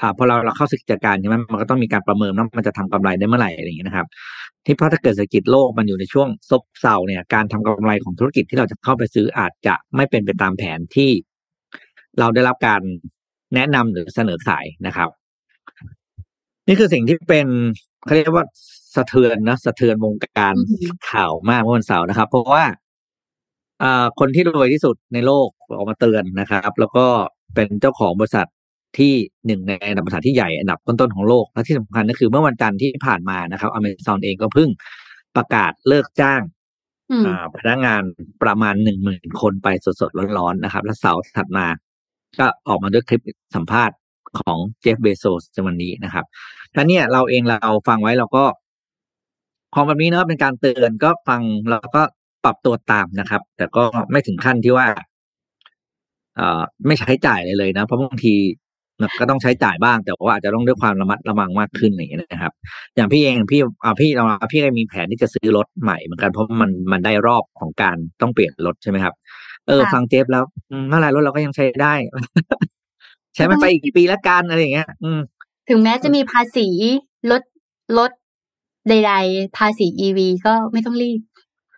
[0.00, 4.06] อ่าพอเราเราเข้าซื้อกิจการใช่ไหมมันก็ต้องมีการประเมินว่ามันจะทำกำไรได้เมื่อไหร่อะไรอย่างเงี้ยนะครับ
[4.64, 11.10] ที่เพราะถ้าเกิดเศรษฐกิจโลกมันอยู่ในช่วงซบเซาเนี่ยการทำกำไรของธุรกิจที่เราจะเข้าไปซื้ออาจจะไม่เป็นไปตามแผนที่
[12.18, 12.80] เราได้รับการ
[13.54, 15.08] แนะนำหรือเสนอขายนะครับ
[16.68, 17.46] นี่คือสิ่งที่เป็น
[18.04, 18.44] เขาเรียกว่า
[18.94, 20.54] สะเทือนนะสะเทือนวงการ
[21.10, 22.64] ข่าวมากเมื่อวันเสาร์นะครับ เพราะว่า
[23.82, 27.06] อ่าคนที่รวยที่สุดในโลกออกมาเตือนนะครับ แล้วก็
[27.54, 28.48] เป็นเจ้าของบริษัท
[28.98, 29.12] ที่
[29.46, 34.68] หนึ่งในอันดับบริษัทที่ใหญ่อันดับต้นๆของโลก และที่สำคัญก็คือเมื่อวันจันทร์ที่ผ่านมานะครับอเมซอนเองก็เพิ่ง
[35.36, 36.42] ประกาศเลิกจ้าง
[37.10, 38.02] อืมอ่าพนักงาน
[38.42, 39.68] ประมาณหนึ่งหมื่นคนไป
[40.00, 41.66] สดๆร้อนๆนะครับ แล้วเสาร์ถัดมา
[42.38, 43.20] ก็ออกมาด้วยคลิป
[43.56, 43.96] สัมภาษณ์
[44.38, 46.24] ของเจฟเบโซสในวันนี้นะครับ
[46.74, 48.44] ท่าเนี่ยเราเองเราฟังไว้เราก็
[49.74, 52.02] ของแบบนี้นะครับเป็นการเตือนก็ฟังแล้วก็
[52.44, 54.86] ปรับตัวตามนะครับ แต่ก็ไม่ถึงขั้นที่ว่า
[56.36, 58.60] เอ่อไม่ใช้จ่ายเลยเลยนะ เพราะบางทีมัน
[59.20, 62.52] ก็ต้องใช้จ่ายบ้าง แต่ว่าอาจจะต้องด้วยความระมัดระวังมากขึ้นอย่างเงี้ยนะครับ
[62.96, 69.14] อย่างพี่เองพี่อ่าพี่เราพี่ก็มีแผนที่จะซื้อรถใหม่เหมือนกันเพราะมันมันได้รอบของการต้องเปลี่ยนรถใช่ไหมครับ
[69.66, 71.94] เออค่ะฟังเจฟแล้วอืมเมื่อไหรรถเราก็ยังใช้ได้
[73.34, 75.20] ใช้มันไปอีกกี่ปีละกันอะไรอย่างเงี้ย อืม
[75.68, 76.68] ถึงแม้จะมีภาษี
[77.30, 77.42] ลด
[77.98, 78.10] ลด
[78.88, 81.20] ใด ๆ ภาษี EV ก็ไม่ต้องรีบ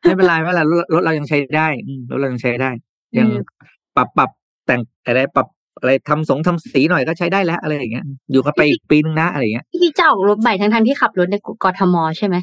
[0.03, 2.71] ไม่เป็นไรไม่เป็นไรรถรถเรายังใช้ได้อืมรถเรายังใช้ได้
[3.19, 3.43] ยังอืม
[3.97, 4.31] ปรับปรับ
[4.67, 5.47] แต่งอะไรปรับ
[5.81, 12.37] อะไรทำสงทำสีหน่อยก็ใช้ได้แล้วอะไรอย่างเงี้ย อยู่กันไปอีกปีนึงนะอะไรอย่างเงี้ยพี่จะออกรถใหม่ทั้งๆที่ขับรถในกทมใช่ไหม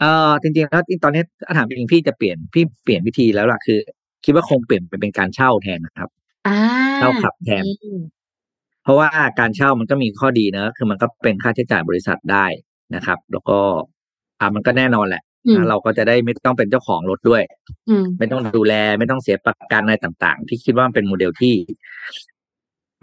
[0.00, 3.78] เออจริงๆแล้วตอนนี้ถ้าถามจริงๆพี่จะเปลี่ยนพี่เปลี่ยนวิธีแล้วล่ะคือ
[4.24, 6.08] คิดว่าคงเปลี่ยนไปเป็นการเช่าแทนนะครับ
[6.48, 6.58] อ่า
[6.96, 8.00] เช่าขับแทนอืม
[8.84, 9.08] เพราะว่า
[9.40, 12.46] การเช่ามันก็มีข้อดีเนอะคือมันก็เป็นค่าใช้จ่ายบริษัทได้
[12.94, 13.58] นะครับ แล้วก็
[14.40, 17.42] อ่ามันก็แน่นอนแหละอืม นะเราก็จะได้ไม่ต้องเป็นเจ้าของรถด้วย
[17.88, 21.54] อืมไม่ต้องดูแล ไม่ต้องเสียประกันอะไรต่างๆ ที่คิดว่ามันเป็นโมเดลที่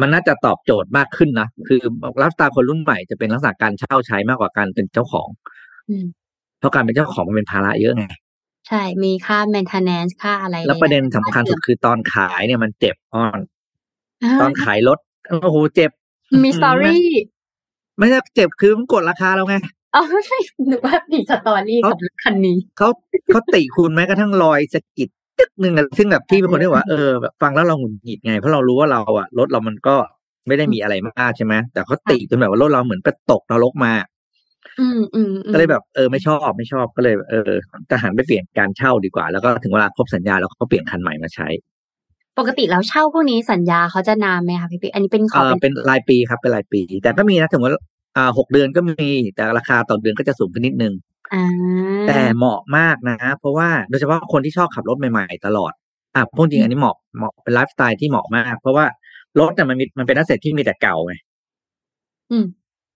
[0.02, 1.80] มันน่าจะตอบโจทย์มากขึ้นนะคือ
[2.20, 5.28] ไลฟ์สไตล์คนรุ่นใหม่จะเป็นลักษณะการเช่าใช้มากกว่าการเป็นเจ้าของ
[5.90, 6.06] อืม
[6.60, 8.06] เพราะการเป็นเจ้าของมันเป็นภาระเยอะไง
[8.68, 13.40] ใช่ มีค่า maintenance ค่าอะไรแล้วประเด็นสำคัญสุดคือตอนขายเนี่ยมันเจ็บอ้อน
[14.24, 15.00] อ่าตอนขายรถ
[15.42, 15.92] โอ้โหเจ็บ
[16.44, 17.08] มีสตอรี่
[17.98, 19.56] ไม่ใช่เจ็บคือมันกดราคาเราไง
[19.96, 22.90] อ๋อไม่หนูว่ามีสตอรี่กับรถคันนี้เขา
[23.32, 29.96] เขาติคุณแม้กระทั่งรอยสะกิดตึกหนึ่งอะซึ่งแบบพี่เป็นคนที่ว่าเออแบบฟังแล้วเราหงุดหงิดไง เพราะเรารู้ว่าเราอะรถเรามันก็
[30.48, 33.94] ไม่ได้มีอะไรมากใช่ไหมแต่เขาติจนแบบว่ารถเราเหมือนไปตกนรกมา
[34.80, 37.52] อืมอืมอืมก็เลยแบบเออไม่ชอบไม่ชอบก็เลย เออ
[37.90, 41.48] จะหันไปเปลี่ยนการเช่าดีกว่า แล้วก็ถึงเวลาครบสัญญาแล้วก็เปลี่ยนคันใหม่มาใช้
[42.40, 47.72] ปกติแล้วเช่าพวกนี้สัญญาเขาจะนานไหมคะพี่ปิ๊กอันนี้เป็นขเอออเป็นรายปีครับเป็นรายปี แต่ก็มีนะถึงว่า
[48.18, 50.94] อ่าหกเดือนก็มีแต่ราคาต่อเดือนก็จะสูงขึ้นนิดนึง
[51.34, 51.46] อ่า
[52.08, 55.72] แต่เหมาะมากนะเพราะว่าโดยเฉพาะคนที่ชอบขับรถใหม่ๆตลอด
[56.16, 58.86] อะพูดจริงอันนี้เหมาะเหมาะเป็นไลฟ์สไตล์ที่เหมาะมาก เพราะว่า
[59.40, 61.14] รถเนี่ยมันมีมันเป็นนักเสร็จที่มีแต่เก่าไง
[62.32, 62.46] อืม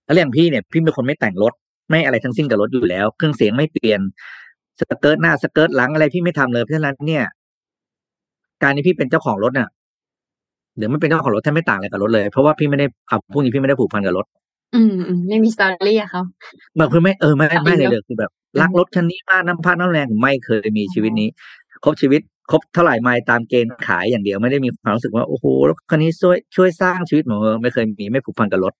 [0.05, 1.53] แล้วอย่างพี่เนี่ยพี่เป็นคนไม่แต่งรถ
[1.89, 4.01] ไม่อะไรทั้งสิ้นกับรถอยู่แล้ว เครื่องเสียงไม่เปลี่ยน
[4.79, 7.23] skirt หน้า skirt หลังอะไรพี่ไม่ทำเลยเพราะฉะนั้นเนี่ย
[8.63, 9.69] การที่พี่เป็นเจ้าของรถเนี่ย
[10.77, 14.25] หรือไม่เป็นเจ้าของรถแทบไม่ต่างอะไรกับรถเลย เพราะว่าพี่ไม่ได้ขับพวกนี้พี่ไม่ได้ผูกพันกับรถ
[14.75, 16.21] อืมอืมไม่มี story อะเขา
[16.77, 21.29] แบบคือไม่เออไม่ขับไม่เองเลยเนอะเลยคือแบบรักรถคันนี้มากน้ำพักน้ำแรงผมไม่เคยมีชีวิตนี้
[21.83, 28.73] ครบชีวิตครบเท่าไหร่ไมล์ตามเกณฑ์ขายอย่างเดียวไม่ได้มีความรู้สึกว่าโอ้โหรถคันนี้ช่วยช่วยสร้างชีวิตผมเออไม่เคยมีไม่ผูกพันกับรถ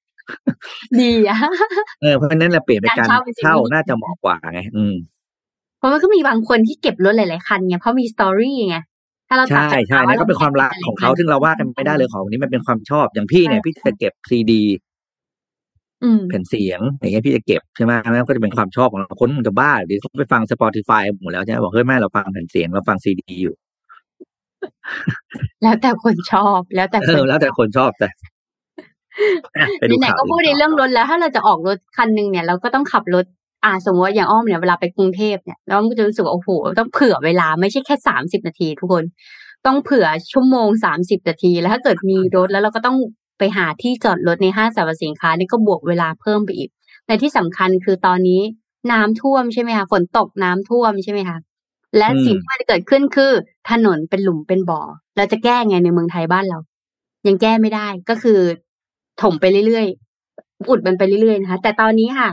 [1.00, 1.38] ดีอะ
[2.02, 4.96] เออเพราะฉะนั้นเราเปลี่ยนเป็นการการเช่าเป็นสิ่งที่เช่าดีน่าจะเหมาะกว่าไงอืม
[5.78, 8.78] เพราะมันก็มีบางคนที่เก็บรถหลาย ๆ คันไงเพราะมีสตอรี่ไง
[9.28, 14.89] ถ้าเราตัดใช่จากใช่เขานั่นก็เป็นความรักของเขาซึ่งเราว่ากันไม่ได้เลยของนี้มันเป็นความชอบอย่างพี่เนี่ยพี่จะเก็บซีดีอืม
[16.30, 23.54] แผ่นเสียงอย่างเงี้ยพี่จะเก็บใช่ไหมแล้วก็จะเป็นความชอบของเราคนมันจะบ้าหรือเขาไปฟัง Spotify หมดแล้วใช่ไหมบอกเฮ้ยแม่เราฟังแผ่นเสียงเราฟังซีดีอยู่
[25.64, 28.10] แล้วแต่คนชอบแล้วแต่เอคนอแล้วแต่คนชอบแต่
[29.58, 33.26] อะไปดูไหนข่าวๆก็พูดในเรื่องรถแล้ว ถ้าเราจะออกรถคันหนึ่งเนี่ยเราก็ต้องขับรถ
[33.66, 39.04] อ่าสมมติว่าอย่างอ้อมเนี่ยเวลาไปกรุงเทพเนี่ยแล้วมันก็จะรู้สึกว่าโอ้โหต้องเผื่อเวลาไม่ใช่แค่สามสิบนาทีทุกคน
[39.66, 42.98] ต้องเผื่อชั่วโมงสามสิบนาที แล้วถ้าเกิดมีรถแล้วเราก็ต้อง
[43.40, 46.70] ไปหาที่จอดรถในห้างสรรพสินค้านี่ก็บวกเวลาเพิ่มไปอีก
[47.06, 48.42] แต่ที่สำคัญคือตอนนี้
[48.92, 51.38] น้ำท่วมใช่ไหมคะฝนตกน้ำท่วมใช่ไหมคะ
[51.98, 53.32] และสิ่งที่มันจะเกิดขึ้นคือ
[53.70, 54.82] ถนนเป็นหลุมเป็นบ่อ
[55.18, 56.60] เราจะแก้ไงในเมืองไทยบ้านเรา
[57.28, 58.40] ยังแก้ไม่ได้ก็คือ
[59.22, 62.30] ถมไปเรื่อยๆอุดมันไปเรื่อยๆนะคะแต่ตอนนี้ค่ะ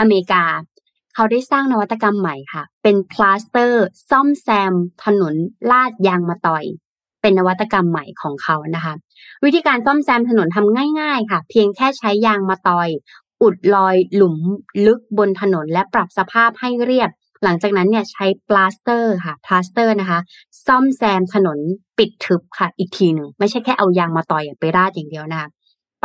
[0.00, 0.44] อเมริกา
[1.14, 4.72] เขาได้สร้างนวัตกรรมใหม่ค่ะ เป็นพลาสเตอร์ ซ่อมแซม
[5.04, 5.34] ถนน
[5.70, 6.64] ลาดยางมะตอย
[7.22, 8.94] เป็นนวัตกรรมใหม่ของเขานะคะ
[9.44, 12.88] วิธีการซ่อมแซมถนนทำง่าย ๆ ค่ะ เพียงแค่ใช้ยางมะตอย
[13.42, 14.36] อุดรอยหลุม
[14.86, 17.10] ลึกบนถนนและปรับสภาพให้เรียบ
[17.44, 20.20] หลังจากนั้นเนี่ยใช้พลาสเตอร์ค่ะพลาสเตอร์นะคะ
[20.66, 21.58] ซ่อมแซมถนน
[21.98, 25.48] ปิดทึบค่ะ อีกทีหนึ่งไม่ใช่แค่เอายางมะตอยไปราดอย่างเดียวนะคะ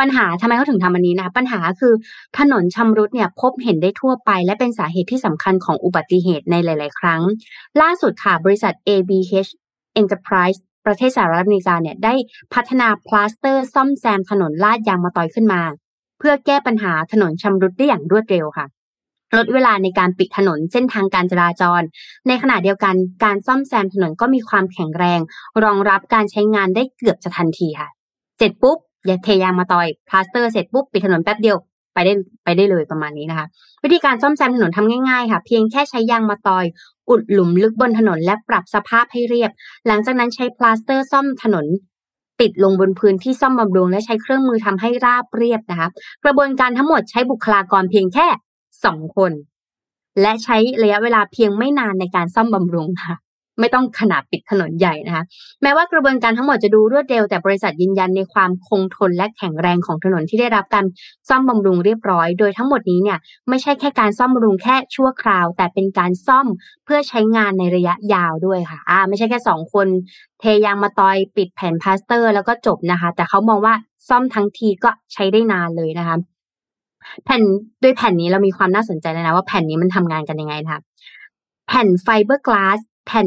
[0.00, 1.94] ปัญหาทำไมเขาถึงทำอันนี้นะปัญหาคือ
[2.38, 7.22] ถนนชำรุดเนี่ยพบเห็นได้ทั่วไป และเป็นสาเหตุที่สำคัญของอุบัติเหตุในหลาย ๆ ครั้ง
[7.80, 9.50] ล่าสุดค่ะบริษัท ABH
[10.00, 12.14] Enterprise ประเทศสหรัฐอเมริกาเนี่ยได้
[12.54, 15.62] พัฒนาพลาสเตอร์ซ่อมแซมถนนลาดยางมะตอยขึ้นมา
[16.18, 18.66] เพื่อแก้ปัญหาถนนชำรุดได้อย่างรวดเร็วค่ะ
[19.36, 21.82] ลดเวลาในการปิดถนนเส้นทางการจราจร
[22.26, 25.20] ในขณะเดียวกันการซ่อมแซมถนนก็มีความแข็งแรง
[25.64, 27.88] รองรับการใช้งานได้เกือบจะทันทีค่ะ
[28.38, 31.56] เสร็จปุ๊บอย่าเทยางมะตอยพลาสเตอร์เสร็จปุ๊บปิดถนนแป๊บเดียว
[31.94, 32.12] ไปได้
[32.44, 33.46] ไปได้เลยประมาณนี้นะคะ
[33.84, 36.64] วิธีการซ่อมแซมถนนทำง่ายๆค่ะ เพียงแค่ใช้ยางมะตอย
[37.10, 39.50] อุดหลุมลึกบนถนนและปรับสภาพให้เรียบ
[39.86, 41.66] หลังจากนั้นใช้พลาสเตอร์ซ่อมถนน
[42.40, 45.88] ติดลงบนพื้นที่ซ่อมบำรุงและใช้เครื่องมือทำให้ราบเรียบนะคะ
[46.24, 48.26] กระบวนการทั้งหมดใช้บุคลากรเพียงแค่
[48.84, 49.32] สองคน
[50.20, 53.14] และใช้ระยะเวลาเพียงไม่นานในการซ่อมบำรุงค่ะ
[53.60, 55.24] ไม่ต้องขนาดปิดถนนใหญ่นะคะ
[55.62, 60.84] แม้ว่ากระบวนการทั้งหมดจะดูรวดเร็วแต่บริษัทยืนยันในความคงทนและแข็งแรงของถนนที่ได้รับการ
[61.28, 63.18] ซ่อมบำรุงเรียบร้อย โดยทั้งหมดนี้เนี่ย
[63.48, 66.46] ไม่ใช่แค่การซ่อมบำรุงแค่ชั่วคราว แต่เป็นการซ่อม
[66.84, 69.86] เพื่อใช้งานในระยะยาวด้วยค่ะอ่าไม่ใช่แค่สองคน
[70.40, 73.74] เทยางมะตอยปิดแผ่นพลาสเตอร์ แล้วก็จบนะคะ แต่เขามองว่า
[74.08, 76.16] ซ่อมทั้งทีก็ใช้ได้นานเลยนะคะ
[77.24, 77.42] แผ่น
[77.82, 80.80] ด้วยแผ่นนี้เรามีความน่าสนใจเลยนะว่าแผ่นนี้มันทำงานกันยังไงนะคะ
[81.68, 83.26] แผ่นไฟเบอร์กลาสแผ่น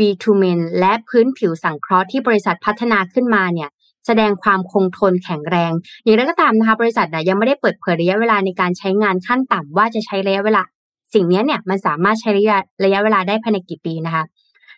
[0.00, 3.70] บีทูเมนและพื้นผิวสังเคราะห์ที่บริษัทพัฒนาขึ้นมาเนี่ย
[4.06, 10.62] แสดงความคงทนแข็งแรง อย่างไรก็ตามนะคะบริษัทนะยังไม่ได้เปิดเผยระยะเวลาในการใช้งานขั้นต่ำว่าจะใช้ระยะเวลา
[11.14, 14.24] สิ่งนี้เนี่ยมันสามารถใช้ระยะระยะเวลาได้ภายในกี่ปีนะคะ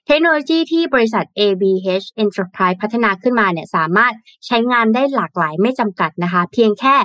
[0.06, 4.14] เทคโนโลยีที่บริษัท ABH Enterprise พัฒนาขึ้นมาเนี่ยสามารถ
[4.46, 6.96] ใช้งานได้หลากหลายไม่จำกัดนะคะ เพียงแค่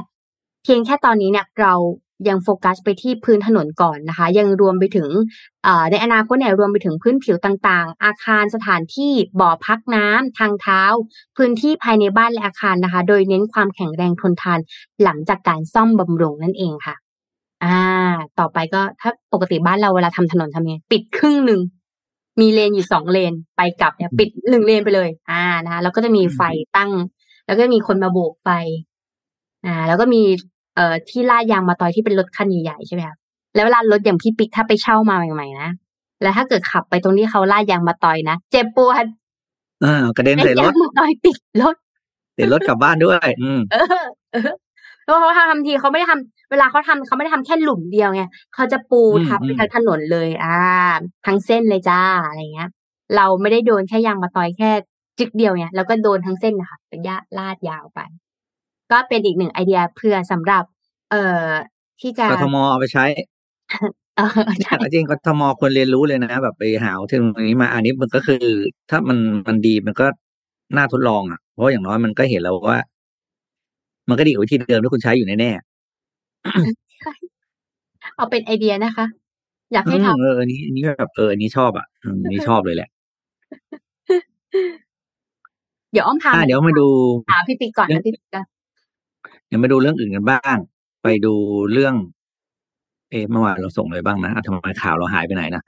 [0.63, 1.73] เพียงแค่ตอนนี้เนี่ยเรา
[2.27, 5.10] ยังโฟกัสไปที่พื้นถนนก่อนนะคะ ยังรวมไปถึง
[5.91, 10.82] ในอนาคตเนี่ยรวมไปถึงพื้นผิวต่างๆ อาคารสถานที่บ่อพักน้ำทางเท้า
[11.38, 14.60] พื้นที่ภายในบ้านและอาคารนะคะ โดยเน้นความแข็งแรงทนทาน
[15.03, 16.95] หลังจากการซ่อมบำรุงนั่นเองค่ะ
[17.63, 17.80] อ่า
[18.39, 21.62] ต่อไปก็ถ้าปกติบ้านเราเวลาทำถนนทำยังไงปิดครึ่งหนึ่ง
[22.39, 26.41] มีเลนอยู่สองเลนไปกลับเนี่ยปิดหนึ่งเลนไปเลย อ่านะคะแล้วก็จะมีไฟ
[26.75, 26.91] ตั้ง
[27.45, 28.49] แล้วก็มีคนมาโบกไฟ
[29.65, 30.21] อ่า แล้วก็มี
[30.77, 33.17] เอ่อที่ลาดยางมาตอยที่เป็นรถคันใหญ่ๆใช่ไหมครับ
[33.55, 35.69] แล้วเวลารถอย่างพี่ปิ๊กถ้าไปเช่ามาใหม่ๆนะ
[36.21, 39.05] แล้วถ้าเกิดขับไปตรงที่เขาลาดยางมาตอยนะเจ็บปวด
[39.81, 41.75] เออกระเด็นใส่รถมาตอยติดรถ
[42.37, 44.05] ติดรถกลับบ้านด้วย อืมเออ
[45.05, 48.23] เพราะเขาทำทีเขาไม่ได้ทำเวลาเขาทำเขาไม่ได้ทำแค่หลุมเดียวไง
[48.55, 50.57] เขาจะปูทับไปทั้งถนนเลย อ่า
[51.25, 52.69] ทั้งเส้นเลยจ้าอะไรเงี้ย
[53.15, 54.69] เราไม่ได้โดนแค่ยางมาตอยแค่
[55.19, 57.99] จึกเดียวเนี่ยแล้วก็โดนทั้งเส้นนะคะเป็นยาลาดยาวไป
[58.91, 60.63] ก็เป็นอีกหนึ่งไอเดียเพื่อสำหรับ
[61.12, 61.47] เอ่อ
[62.02, 63.06] ที่จะกทมเอาไปใช้
[64.93, 68.43] จริงกทมควรเรียนรู้เลยนะ แบบไปหาเทคโนโลยีมาอันนี้มันก็คือ
[68.89, 70.06] ถ้ามันมันดีมันก็
[70.78, 72.80] น่าทดลองอะเพราะอย่างน้อยมันก็เห็นแล้วว่า
[74.10, 75.52] มันก็ดีกว่าวิธีเดิมที่คุณใช้อยู่แน่
[78.15, 79.06] เอาเป็นไอเดียนะคะ
[79.73, 82.89] อยากให้ทำเอออันนี้อันนี้แบบเอออันนี้ชอบอะอันนี้ชอบเลยแหละ
[85.91, 86.88] เดี๋ยวอ้อมพาเดี๋ยวมาดู
[87.32, 88.45] ถามพี่ปิ๊กก่อนนะพี่ปิ๊กก่อน
[89.47, 90.57] เดี๋ยวมาดูเรื่องอื่นกันบ้าง
[91.03, 91.33] ไปดู
[91.71, 91.95] เรื่อง
[93.12, 95.63] เอ๊ะเมื่อวานเราส่งเลยบ้างนะทำไมข่าวเราหายไปไหนนะ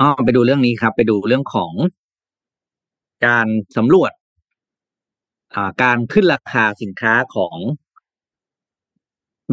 [0.00, 1.72] อ๋อไปดูเรื่องนี้ครับ ไปดูเรื่องของ
[3.26, 4.12] การสำรวจ
[5.82, 7.56] การขึ้นราคาสินค้าของ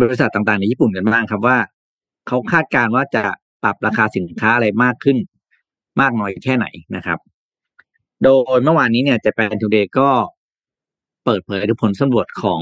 [0.01, 1.57] บริษัทต่างๆ ในญี่ปุ่นกันบ้างครับว่า
[2.27, 3.23] เขาคาดการณ์ว่าจะ
[3.63, 5.17] ปรับราคาสินค้าอะไรมากขึ้น
[6.01, 7.19] มากน้อยแค่ไหนนะครับ
[8.23, 10.09] โดยเมื่อวานนี้เนี่ยจะแปนทูเดย์ก็
[11.25, 12.61] เปิดเผยผลสำรวจของ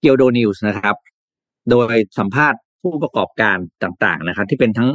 [0.00, 0.96] เกียวโดนิวส์นะครับ
[1.70, 4.88] โดยสัมภาษณ์ผู้ประกอบการต่างๆนะครับ ที่เป็นทั้ง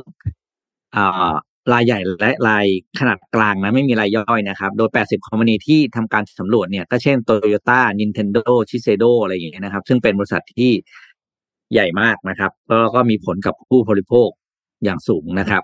[1.73, 2.65] รายใหญ่และราย
[2.99, 10.71] ขนาดกลางนะ ไม่มีรายย่อยนะครับ โดย 80 คอมพานีที่ทำการสำรวจเนี่ย ก็เช่น Toyota Nintendo Shiseido อะไรอย่างเงี้ยนะครับ ซึ่งเป็นบริษัทที่
[11.73, 14.29] ใหญ่มากนะครับแล้วก็มีผลกับผู้บริโภค
[14.83, 15.63] อย่างสูงนะครับ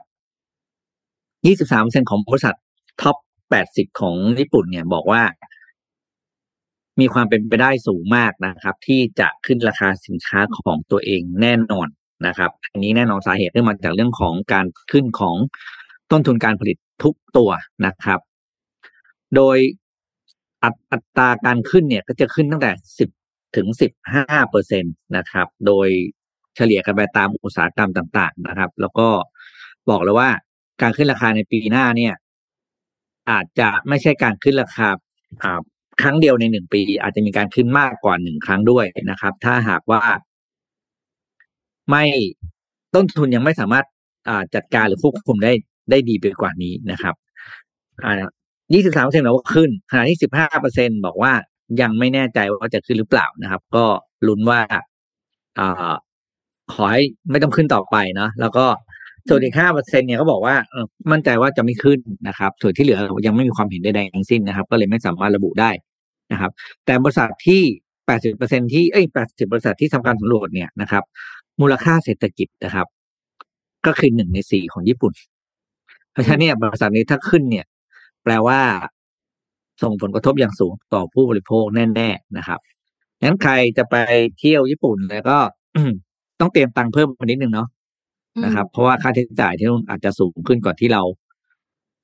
[1.48, 2.56] 23%ของบริษัท
[3.02, 3.18] ท็อป
[3.60, 5.24] 80 ของญี่ปุ่นเนี่ยบอกว่า
[7.00, 11.88] มีความเป็นไปได้สูงมากนะครับ ที่จะขึ้นราคาสินค้าของตัวเองแน่นอน
[12.28, 15.36] นะครับ อันนี้แน่นอนสาเหตุเนื่องมาจากเรื่องของการขึ้นของ
[16.12, 17.50] ต้นทุนการผลิตทุกตัว
[17.86, 18.20] นะครับ
[19.36, 19.58] โดย
[20.64, 22.72] อัตราการขึ้นเนี่ยก็จะขึ้นตั้งแต่
[23.16, 23.68] 10ถึง
[24.10, 25.88] 15เปอร์เซ็นตนะครับ โดย
[26.56, 29.08] เฉลี่ยกันไปตามอุตสาหกรรมต่าง ๆ นะครับ แล้วก็
[29.90, 30.30] บอกเลยว่า
[30.82, 32.14] การขึ้นราคาในปีหน้าเนี่ย
[33.30, 34.88] อาจจะไม่ใช่การขึ้นราคา
[36.02, 40.02] ครั้งเดียวในหนึ่งปี อาจจะมีการขึ้นมากกว่าหนึ่งครั้งด้วยนะครับ ถ้าหากว่า
[41.92, 42.06] ไม่
[42.96, 43.86] ต้นทุนยังไม่สามารถ
[44.56, 45.54] จัดการหรือควบคุมได้
[45.90, 47.16] ได้ดีไปกว่านี้นะครับ
[48.74, 51.34] ยี่สิบสามเปอร์เซ็นต์บอกว่าขึ้นขณะที่สิบห้าเปอร์เซ็นบอกว่า
[51.82, 53.86] ยังไม่แน่ใจว่าจะขึ้นหรือเปล่านะครับ ก็
[54.28, 54.60] ลุ้นว่า
[55.60, 55.62] อ
[56.74, 58.66] ขอให้ไม่ต้องขึ้นต่อไปเนาะแล้วก็
[59.30, 60.56] ส่วนอีกห้าเปอร์เซ็นเนี่ยเขาบอกว่า
[61.12, 65.72] มั่นใจว่าจะไม่ขึ้นนะครับ ส่วนที่เหลือยังไม่มีความเห็นใดๆทั้งสิ้นนะครับ ก็เลยไม่สามารถระบุได้
[66.32, 66.52] นะครับ
[66.86, 67.62] แต่บริษัทที่
[68.06, 71.04] แปดสิบเปอร์เซ็นที่เอ้ยแปดสิบบริษัทที่ทำการสำรวจเนี่ยนะครับ
[71.62, 72.88] มูลค่าเศรษฐกิจนะครับ
[73.86, 75.14] ก็คือหนึ่งในสี่ของญี่ปุ่น
[76.12, 77.66] เพราะฉะนั้นเนี่ยบริษัทนี้ถ้าขึ้นเนี่ย
[78.24, 78.60] แปลว่า
[79.84, 82.60] ส่งผลกระทบอย่างสูงต่อผู้บริโภคแน่ๆนะครับ
[83.24, 83.96] งั้นใครจะไป
[84.40, 85.38] เที่ยวญี่ปุ่นแล้วก็
[86.40, 87.68] ต้องเตรียมตังค์เพิ่มมานิดนึงเนาะ
[88.46, 91.02] นะครับ เพราะว่าค่าใช้จ่ายที่นู่นอาจจะสูงขึ้นกว่าที่เรา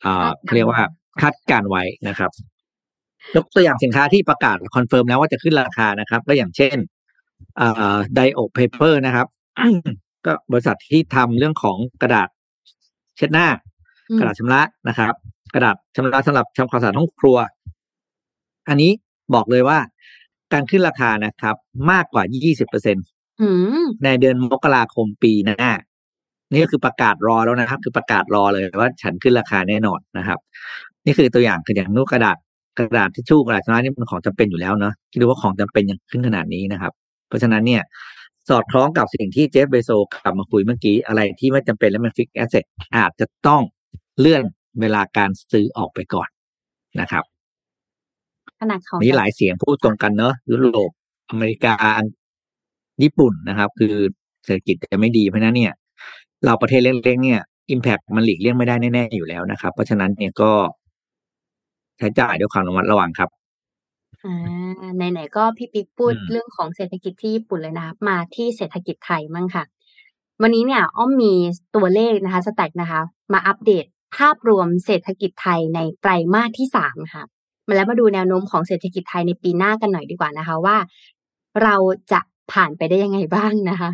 [0.05, 0.77] อ่าเรียกว่า
[1.21, 2.31] คาดการณ์ไว้นะครับ
[3.35, 6.77] ยกตัวอย่างสินค้าที่ประกาศ confirm แล้วว่าจะขึ้นราคานะครับ ก็อย่างเช่น
[7.59, 9.27] อ่า Daio Paper นะครับ
[10.25, 12.29] ก็บริษัทที่ทำเรื่องของกระดาษ
[13.17, 13.47] เช็ดหน้า
[14.19, 15.13] กระดาษชำระนะครับ
[15.53, 17.37] กระดาษชำระสำหรับทำความสะอาดห้องครัว
[18.69, 18.91] อันนี้
[19.33, 19.79] บอกเลยว่า
[20.53, 21.55] การขึ้นราคานะครับ
[21.91, 22.97] มากกว่า 20เปอร์เซ็นต์
[24.03, 25.71] ในเดือนมกราคมปีหน้า
[26.55, 30.39] นี่ก็คือประกาศรอแล้วนะครับ คือประกาศรอเลยว่าฉันขึ้นราคาแน่นอนนะครับ
[31.05, 32.37] นี่คือตัวอย่างคืออย่างนู้กระดาษ
[32.77, 36.91] กระดาษทิชชู่กระดาษชำระนี่มันของจำเป็นอยู่แล้วเนาะคิดดูว่าของจำเป็นยังขึ้นขนาดนี้นะครับ
[37.27, 37.81] เพราะฉะนั้นเนี่ย
[38.49, 42.63] สอดคล้องกับสิ่งที่เจฟเบโซกลับมาคุยเมื่อกี้อะไรที่ไม่จำเป็นแล้วมันฟิกแอสเซท
[42.95, 43.61] อาจจะต้อง
[44.19, 44.43] เลื่อน
[44.81, 46.27] เวลาการซื้อออกไปก่อน
[47.01, 47.23] นะครับ
[48.59, 50.91] ขนาดของมีหลายเสียงพูดตรงกันเนอะยุโรป
[51.29, 51.75] อเมริกา
[53.03, 53.95] ญี่ปุ่นนะครับ คือ
[54.45, 55.73] เศรษฐกิจจะไม่ดีเพราะนั้นเนี่ย
[56.45, 60.51] เราประเทศเล็กๆเนี่ยอิมแพคมันหลีกเลี่ยงไม่ได้แน่ๆอยู่แล้วนะครับ เพราะฉะนั้นเนี่ยก็
[61.97, 63.29] ใช้จ่ายด้วยความระมัดระวังครับ
[64.25, 69.63] อ่าไหนๆก็พี่ปิ๊กพูดเรื่องของเศรษฐกิจที่ญี่ปุ่นเลยนะ มาที่เศรษฐกิจไทยมั่งค่ะ
[70.41, 71.33] วันนี้เนี่ยอ้อมมี
[71.75, 73.01] ตัวเลขนะคะสแต็กนะคะ
[73.33, 73.85] มาอัปเดต
[74.17, 77.23] ภาพรวมเศรษฐกิจไทยในไตรมาสที่สามค่ะ
[77.67, 80.77] มาแล้วมาดูแนวโน้มของเศรษฐกิจไทยในปีหน้ากันหน่อยดีกว่านะคะว่า
[81.63, 81.75] เรา
[82.11, 82.19] จะ
[82.53, 83.89] ผ่านไปได้ยังไงบ้างนะคะ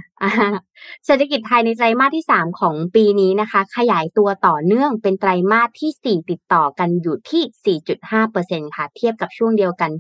[1.06, 9.92] เศรษฐกิจไทยในไตรมาสที่สามของปีนี้นะคะ ขยายตัวต่อเนื่องเป็นไตรมาสที่สี่ติดต่อกันอยู่ที่สี่จุดห้าเปอร์เซ็นค่ะ เทียบกับช่วงเดียวกัน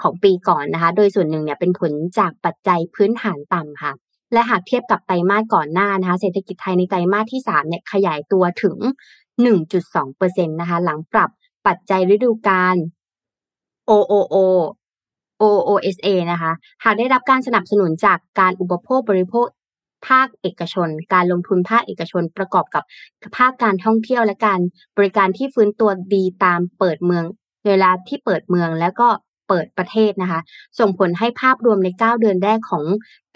[0.00, 3.92] ของปีก่อนนะคะ โดยส่วนหนึ่งเนี่ยเป็นผลจากปัจจัยพื้นฐานต่ำค่ะ
[4.32, 8.76] และหากเทียบกับไตรมาสก่อนหน้านะคะ เศรษฐกิจไทยในไตรมาสที่สามเนี่ยขยายตัวถึง
[9.42, 11.30] หนึ่งจุดสองเปอร์เซ็นตนะคะ หลังปรับ
[11.66, 12.76] ปัจจัยฤดูกาล
[13.90, 14.36] OOO
[15.42, 16.52] OOSA นะคะ
[16.84, 19.46] หากได้รับการสนับสนุนจากการอุปโภคบริโภค
[20.08, 22.82] ภาคเอกชน การลงทุนภาคเอกชนประกอบกับ
[23.38, 24.60] ภาคการท่องเที่ยวและการ
[24.96, 27.24] บริการที่ฟื้นตัวดีตามเปิดเมือง
[27.66, 29.08] เวลาที่เปิดเมืองแล้วก็
[29.48, 30.40] เปิดประเทศนะคะ
[30.78, 32.84] ส่งผลให้ภาพรวมใน 9 เดือนแรกของ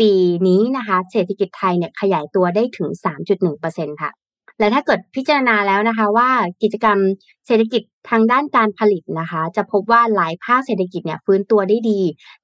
[0.00, 0.12] ปี
[0.46, 2.88] นี้นะคะ เศรษฐกิจไทยเนี่ยขยายตัวได้ถึง
[3.44, 4.10] 3.1%ค่ะ
[4.58, 6.30] และถ้าเกิดพิจารณาแล้วนะคะ ว่า
[6.62, 6.98] กิจกรรม
[7.46, 12.00] เศรษฐกิจทางด้านการผลิตนะคะ จะพบว่าหลายภาคเศรษฐกิจเนี่ยฟื้นตัวได้ดี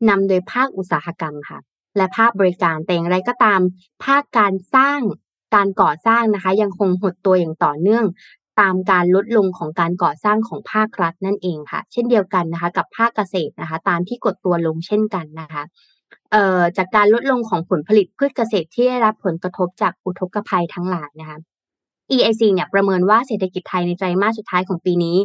[0.09, 1.59] นำโดยภาคอุตสาหกรรมค่ะ
[1.97, 3.61] และภาคบริการแต่อย่างไรก็ตาม
[4.05, 5.01] ภาคการสร้าง
[5.55, 8.05] การก่อสร้างนะคะ ยังคงหดตัวอย่างต่อเนื่อง
[8.61, 15.63] ตามการลดลงของการก่อสร้างของภาครัฐนั่นเองค่ะ เช่นเดียวกันนะคะ กับภาคเกษตรนะคะ ตามที่กดตัวลงเช่นกันนะคะ
[16.77, 21.39] จากการลดลงของผลผลิตพืชเกษตรที่ได้รับผลกระทบจากอุทกภัยทั้งหลายนะคะ
[22.15, 25.17] EIC เนี่ยประเมินว่าเศรษฐกิจไทยในไตรมาสสุดท้ายของปีนี้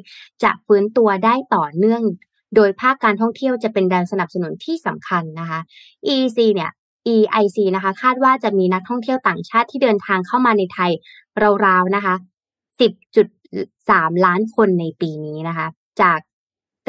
[0.43, 2.01] จะฟื้นตัวได้ต่อเนื่อง
[2.55, 5.59] โดยภาคการท่องเที่ยวจะเป็นแรงสนับสนุนที่สำคัญนะคะ
[6.13, 6.71] EIC เนี่ย
[7.13, 10.91] EIC นะคะ คาดว่าจะมีนักท่องเที่ยวต่างชาติที่เดินทางเข้ามาในไทย
[11.65, 12.15] ราวๆนะคะ
[12.99, 15.67] 10.3 ล้านคนในปีนี้นะคะ
[16.01, 16.19] จาก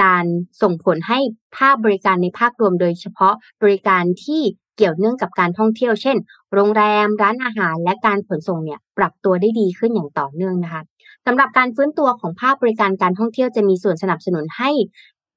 [0.03, 0.25] การ
[0.63, 1.19] ส่งผลให้
[1.59, 4.43] ภาคบริการในภาครวมโดยเฉพาะบริการที่
[4.77, 6.17] เกี่ยวเนื่องกับการท่องเที่ยว เช่น
[6.53, 10.83] โรงแรม ร้านอาหาร และการขนส่งเนี่ยปรับตัวได้ดีขึ้นอย่างต่อเนื่องนะคะ
[11.27, 14.71] สำหรับการฟื้นตัวของภาคบริการการท่องเที่ยวจะมีส่วนสนับสนุนให้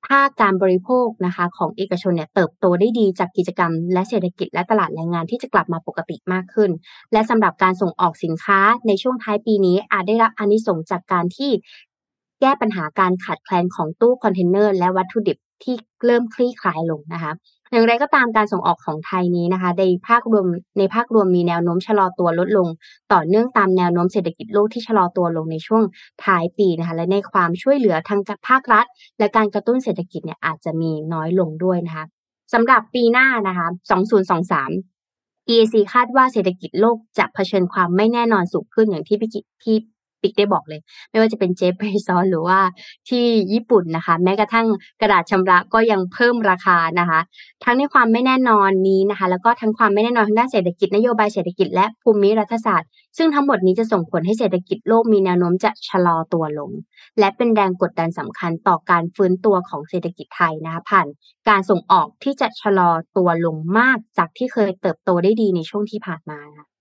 [0.07, 6.71] ภาคการบริโภคนะคะของเอกชนเนี่ยเติบโตได้ดีจากกิจกรรม และเศรษฐกิจและตลาดแรงงานที่จะกลับมาปกติมากขึ้น
[7.13, 11.51] และสำหรับการส่งออกสินค้าในช่วงท้ายปีนี้อาจได้รับอานิสงส์จากการที่
[12.41, 17.31] แก้ปัญหาการขาดแคลนของตู้คอนเทนเนอร์และวัตถุดิบ ที่เริ่มคลี่คลายลงนะคะ
[17.71, 20.45] อย่างไรก็ตามการส่งออกของไทยนี้นะคะในภาครวม
[20.77, 22.67] ในภาครวมมีแนวโน้มชะลอตัวลดลง
[23.13, 25.83] ต่อเนื่องตามแนวโน้มเศรษฐกิจโลกที่ชะลอตัวลงในช่วง
[26.25, 28.85] ท้ายปีนะคะและในความช่วยเหลือทางภาครัฐ
[29.19, 32.05] และการกระตุ้นเศรษฐกิจเนี่ยอาจจะมีน้อยลงด้วยนะคะ
[32.53, 33.67] สำหรับปีหน้านะคะ
[34.77, 42.59] 2023 EAC คาดว่าเศรษฐกิจโลกจะเผชิญความไม่แน่นอนสูงขึ้นอย่างที่พี่พ ปิกได้บอกเลย ไม่ว่าจะเป็นเจฟเบซอนหรือว่า
[43.09, 44.67] ที่ญี่ปุ่นนะคะ แม้กระทั่ง
[45.01, 47.19] กระดาษชำระก็ยังเพิ่มราคานะคะ
[47.63, 56.71] ทั้งในความไม่แน่นอนนี้นะคะ แล้วก็ทั้งความไม่แน่นอนทางด้านเศรษฐกิจนโยบายเศรษฐกิจและภูมิรัฐศาสตร์ ซึ่งทั้งหมดนี้จะส่งผลให้เศรษฐกิจโลกมีแนวโน้มจะชะลอตัวลง
[57.19, 61.07] และเป็นแรงกดดันสำคัญต่อการฟื้นตัวของเศรษฐกิจไทยนะคะผ่าน
[61.49, 66.76] การส่งออกที่จะชะลอตัวลงมากจากที่เคยเติบโตได้ดีในช่วงที่ผ่านมาค่ะ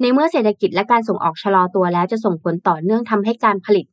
[0.00, 3.86] ในเมื่อเศรษฐกิจและการส่งออกชะลอตัวแล้วจะส่งผลต่อเนื่องทำให้การผลิต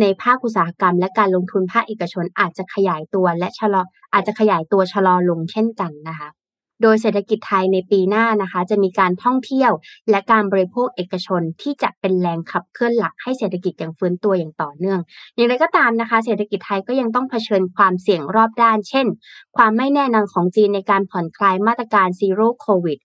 [0.00, 6.28] ในภาคอุตสาหกรรม และการลงทุนภาคเอกชนอาจจะขยายตัวและชะลออาจจะขยายตัวชะลอลงเช่นกันนะคะ
[6.82, 9.72] โดยเศรษฐกิจไทยในปีหน้านะคะ จะมีการท่องเที่ยว
[10.10, 15.00] และการบริโภคเอกชนที่จะเป็นแรงขับเคลื่อนหลักให้เศรษฐกิจยังฟื้นตัวอย่างต่อเนื่อง
[15.34, 19.06] อย่างไรก็ตามนะคะ เศรษฐกิจไทยก็ยังต้องเผชิญความเสี่ยงรอบด้าน เช่น
[19.56, 22.98] ความไม่แน่นอนของจีนในการผ่อนคลายมาตรการซีโร่โควิด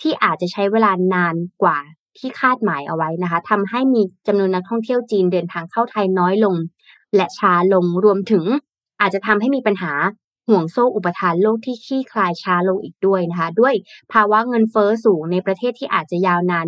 [0.00, 1.78] ที่อาจจะใช้เวลานานกว่า
[2.18, 6.56] ที่คาดหมายเอาไว้นะคะทำให้มีจำนวนนักท่องเที่ยวจีนเดินทางเข้าไทยน้อยลง
[7.16, 8.44] และช้าลงรวมถึง
[9.00, 9.92] อาจจะทำให้มีปัญหา
[10.48, 13.74] ห่วงโซ่อุปทานโลกที่คลี่คลายช้าลงอีกด้วยนะคะ ด้วย
[14.12, 16.66] ภาวะเงินเฟอ้อสูงในประเทศที่อาจจะยาวนาน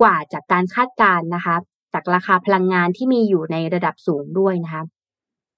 [0.00, 1.56] กว่าจากการคาดการณ์นะคะ
[1.92, 4.82] จากราคาพลังงานที่มีอยู่ในระดับสูงด้วยนะคะ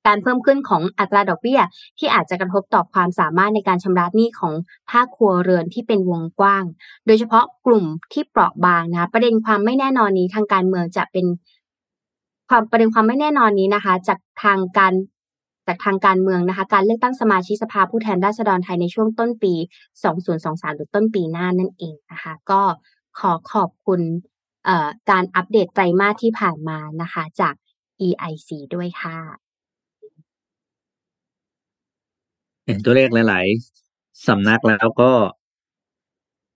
[0.07, 1.61] การเพิ่มขึ้นของอัตราดอกเบี้ย
[1.99, 4.55] ที่อาจจะกระทบต่อความสามารถในการชำระหนี้ของ
[4.91, 6.65] ภาคครัวเรือนที่เป็นวงกว้าง
[7.07, 11.27] โดยเฉพาะกลุ่มที่เปราะบางนะคะประเด็นความไม่แน่นอนนี้ทางการเมืองจะเป็น
[12.51, 14.93] ความประเด็นความไม่แน่นอนนี้นะคะ จากทางการ
[15.67, 19.55] จากทางการเมืองนะคะ การเลือกตั้งสมาชิกสภาผู้แทนราษฎรไทยในช่วงต้นปี
[20.15, 22.61] 2023 หรือต้นปีหน้านั่นเองนะคะ ก็
[23.19, 24.01] ขอขอบคุณ
[25.11, 27.55] การอัปเดตไตรมาสที่ผ่านมานะคะจาก
[28.07, 29.50] EIC ด้วยค่ะ
[32.71, 33.47] เห็นตัวเลขหลาย
[33.87, 35.11] ๆ สำนักแล้วก็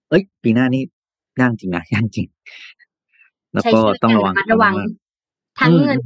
[0.09, 0.83] เอ้ย ปีหน้านี้
[1.41, 2.27] ย่างจริงนะย่างจริง
[3.55, 4.75] แล้วก็ต้องระวังระวัง
[5.61, 5.99] ทั้งเงิน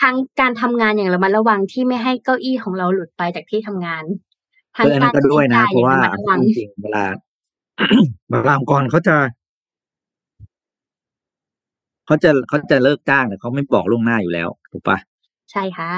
[0.00, 4.04] ทั้งการทำงานอย่างระมัดระวังที่ไม่ให้เก้าอี้ของเราหลุดไปจากที่ทำงาน
[4.76, 5.98] ทั้งการก็ด้วยนะเพราะว่า
[6.58, 7.04] จริงเวลา
[8.28, 9.16] เวลาองค์กรเขาจะ
[12.06, 14.98] เขาจะเขาจะเลิกจ้างแต่เขาไม่บอกล่วงหน้าอยู่แล้วถูกปะ
[15.52, 15.92] ใช่ค่ะ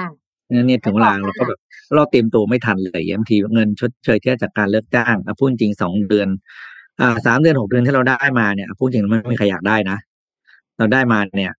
[0.50, 1.60] เนี่ยถึงเวลาเราก็แบบ
[1.96, 6.28] เราเตรียมตัวไม่ทันเลยบางทีเงินชดเชยที่จากการเลิกจ้างพูดจริงสองเดือน
[7.00, 9.98] อ่าสามเดือนหกเดือนที่เราได้มาเนี่ยพูดจริงไม่มีใครอยากได้นะ
[10.78, 11.52] เราได้มาเนี่ย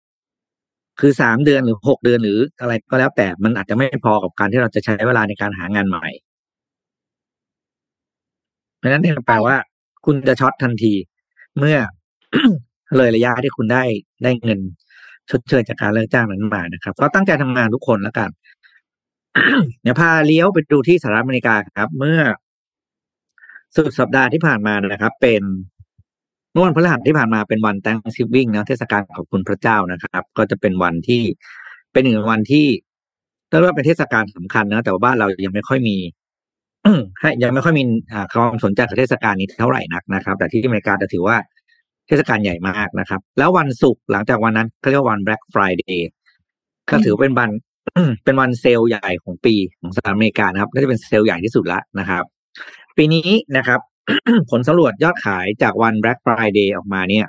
[1.01, 6.07] คือสามเดือนหรือหกเดือนหรืออะไรก็แล้วแต่มันอาจจะไม่พอกับการที่เราจะใช้เวลาในการหางานใหม่
[8.79, 9.57] เพราะนั้นเนี่ยแปลว่า
[10.07, 10.95] คุณจะช็อตทันที
[11.59, 11.77] เมื่อ
[12.97, 13.83] เลยระยะที่คุณได้
[14.25, 14.61] ได้เงิน
[15.31, 18.31] ชดเชยจากการเลิกจ้างนั้นมานะครับ ก็ตั้งใจทำงานทุกคนแล้วกัน
[19.83, 22.21] เดี๋ยวพาเลี้ยวไปดูที่สหรัฐอเมริกาครับ เมื่อ
[23.77, 25.43] สุดสัปดาห์ที่ผ่านมานะครับ เป็น
[26.53, 31.23] เมื่อวันพฤหัสที่ผ่านมาเป็นวัน Thanksgiving นะเทศกาลขอบคุณพระเจ้านะครับ ก็จะเป็นวันที่
[31.93, 32.67] เป็นหนึ่งวันที่
[33.49, 35.97] เรียกว่าเป็นเทศกาลสำคัญนะแต่ว่าบ้านเรายังไม่ค่อยมี
[37.21, 37.85] ให้ยังไม่ค่อยมี
[38.33, 41.37] ความสนใจกับเทศกาลนี้เท่าไหร่นักนะครับ แต่ที่อเมริกาจะถือว่า
[42.07, 46.01] เทศกาลใหญ่มากนะครับ แล้ววันศุกร์หลังจากวันนั้นเขาเรียกวัน Black Friday
[46.91, 47.51] ก็ถือเป็นวัน
[48.25, 52.25] เป็นวันเซลล์ใหญ่ของปีของสหรัฐอเมริกานะครับ ก็จะเป็นเซลล์ใหญ่ที่สุดละนะครับ
[52.97, 53.81] ปีนี้นะครับ
[54.51, 57.27] ผลสำรวจยอดขายจากวัน Black Friday ออกมาเนี่ย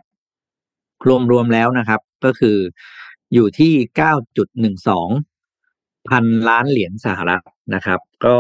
[1.32, 2.58] รวมๆแล้วนะครับ ก็คือ
[3.34, 5.10] อยู่ที่เก้าจุดหนึ่งสอง
[6.10, 7.44] พันล้านเหรียญสหรัฐ
[7.76, 8.38] นะครับ ก็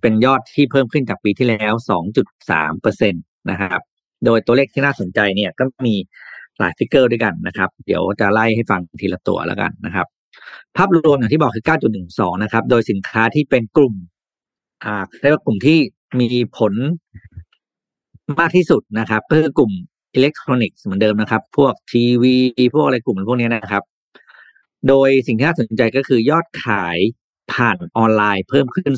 [0.00, 3.18] เป็นยอดที่เพิ่มขึ้นจากปีที่แล้วสองจุดสามเปอร์เซ็นต
[3.50, 3.80] นะครับ
[4.24, 5.94] โดยตัวเลขที่น่าสนใจเนี่ยก็มี
[6.58, 10.06] หลายฟิกเกอร์ด้วยกันนะครับ เดี๋ยวจะไล่ให้ฟังทีละตัวแล้วกันนะครับ
[10.76, 11.64] ภาพรวมอย่างที่บอกคือ
[12.04, 13.94] 9.12 นะครับ โดยสินค้าที่เป็นกลุ่ม
[14.84, 15.78] อ่าเรียกว่ากลุ่มที่
[16.20, 16.28] มี
[16.58, 16.72] ผล
[18.40, 19.72] มากที่สุดนะครับก็คือกลุ่ม
[20.14, 22.36] อิเล็กทรอนิกส์เหมือนเดิมนะครับ พวกทีวี
[22.74, 23.82] พวกอะไรกลุ่มพวกนี้นะครับ
[24.88, 26.98] โดยสิ่งที่น่าสนใจก็คือยอดขาย
[27.52, 28.92] ผ่านออนไลน์เพิ่มขึ้น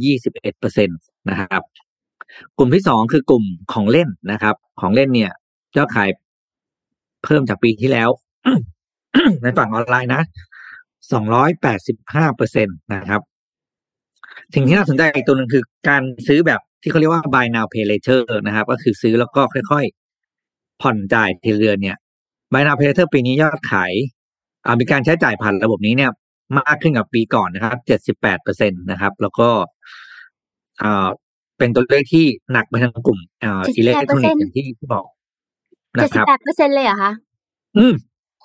[0.00, 0.94] 221เปอร์เซ็นต
[1.30, 1.62] นะครับ
[2.58, 5.32] กลุ่มที่สองคือกลุ่มของเล่นนะครับ ของเล่นเนี่ย
[5.76, 6.08] ยอดขาย
[7.24, 8.10] เพิ่มจากปีที่แล้ว
[9.42, 10.22] ในฝั่งออนไลน์นะ
[11.12, 13.20] สองร้อยแปดสิบห้าเปอร์เซ็นตนะครับ
[14.54, 21.96] สิ่งที่น่าสนใจอีกตัวหนึ่งคือการซื้อแบบที่เขาเรียกว่า buy now pay later นะครับ ก็คือซื้อแล้วก็ค่อยๆ ผ่อนจ่ายทีเดือนเนี่ย
[22.52, 23.92] buy now pay later ปีนี้ยอดขาย
[24.80, 26.10] มีการใช้จ่ายผ่านระบบนี้เนี่ย
[26.58, 29.48] มากขึ้นกับปีก่อนนะครับเจ็ดสิบแปดเปอร์เซ็นตนะครับ แล้วก็
[31.58, 35.06] เป็นตัวเลขที่หนักไปทางกลุ่มอิเล็กทรอนิกส์อย่างที่บอก
[35.98, 37.12] นะครับเจ็ดสิบแปดเปอร์เซ็นเลยเหรอคะ
[37.76, 37.94] อืม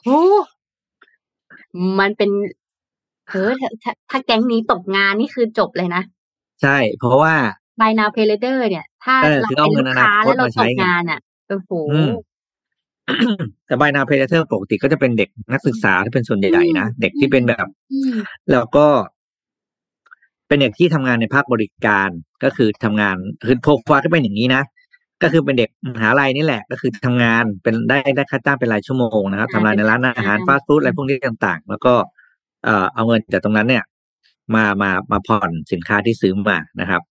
[0.06, 0.22] โอ้
[2.00, 2.30] มันเป็น
[3.30, 3.54] เออ
[3.84, 6.02] ถ้าถ้าแก๊งนี้ตกงานนี่คือจบเลยนะ
[6.62, 7.36] ใช่ เพราะว่า
[7.80, 9.16] Buy Now Pay Later เนี่ย ถ้า
[9.58, 11.72] เราเป็นลูกค้าแล้วเราตกงานอะโอ้โห
[13.68, 18.14] แต่บายนาเพเดเตอร์ปกติก็จะเป็นเด็กนักศึกษาที่เป็นส่วนใหญ่นะ เด็กที่เป็นแบบอืม
[18.52, 18.88] แล้วก็
[20.48, 22.10] เป็นเด็กที่ทำงานในภาคบริการ
[22.44, 23.16] ก็คือทำงาน
[23.48, 24.64] คือโปรไฟล์ก็เป็นอย่างนี้นะ
[25.22, 31.94] ก็คือเป็นเด็กมหาลัยนี่แหละ ก็คือทำงานเป็นได้ได้ค่าจ้างเป็นรายชั่วโมงนะครับทำงานในร้านอาหารฟาสต์ฟู้ดอะไรพวกนี้ต่างๆ แล้วก็
[32.66, 33.84] เอ่อเอาเงินจากตรงนั้นเนี่ย
[34.56, 37.02] มามามาผ่อนสินค้าที่ซื้อมานะครับ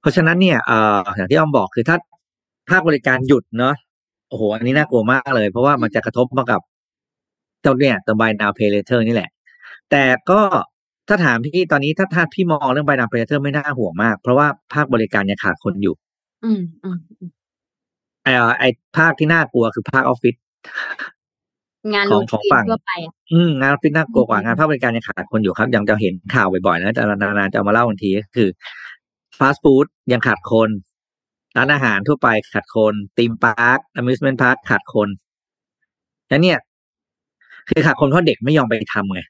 [0.00, 1.96] เพราะฉะนั้นเนี่ยเอ่ออย่างที่อ้อมบอกคือถ้า
[2.70, 3.74] ภาคบริการหยุดเนาะ
[4.28, 6.60] โอ้โหอันนี้น่ากลัวมากเลย เพราะว่ามันจะกระทบมากับ
[7.62, 9.30] เจ้าเนี่ยตัว buy now pay later นี่แหละ
[9.90, 10.40] แต่ก็
[11.08, 15.94] ถ้าถามพี่ตอนนี้ถ้าถ้าพี่มองเรื่อง buy now pay later ไม่น่าห่วงมาก เพราะว่าภาคบริการยังขาดคนอยู่
[16.44, 16.96] อืม อืม
[18.22, 20.34] ไอ้เอ่อ ไอ้ภาคที่น่ากลัวคือภาคออฟฟิศ
[21.92, 28.48] งานขโรอง งของทีนฝั่ง ทั่วไปอะ อืม งานออฟฟิศน่ากลัวกว่าอืมงานภาคบริการยังขาดคนอยู่ครับ ยังจะเห็นข่าวบ่อย ๆ นะ แต่นาน ๆ จะเอามาเล่าบางที ก็คือ
[29.38, 30.68] ฟาสต์ฟู้ดยังขาดคน
[31.56, 35.08] ร้านอาหารทั่วไปขาดคนตีมพาร์คอมิสเมนต์พาร์คขาดคน
[36.28, 36.58] แล้วเนี่ย
[37.68, 39.20] คือขาดคนเพราะเด็กไม่ยอมไปทำไง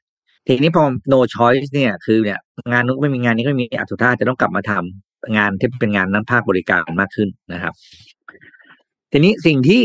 [0.47, 2.39] ทีนี้พอ no choice เนี่ย คือเนี่ย
[2.71, 5.06] งานนู้นไม่มี งานนี้ก็ไม่มีอัตุท่าจะต้องกลับมาทำ
[5.37, 7.73] งานที่เป็นงานนั้นภาคบริการมากขึ้นนะครับ
[9.11, 9.83] ทีนี้สิ่งที่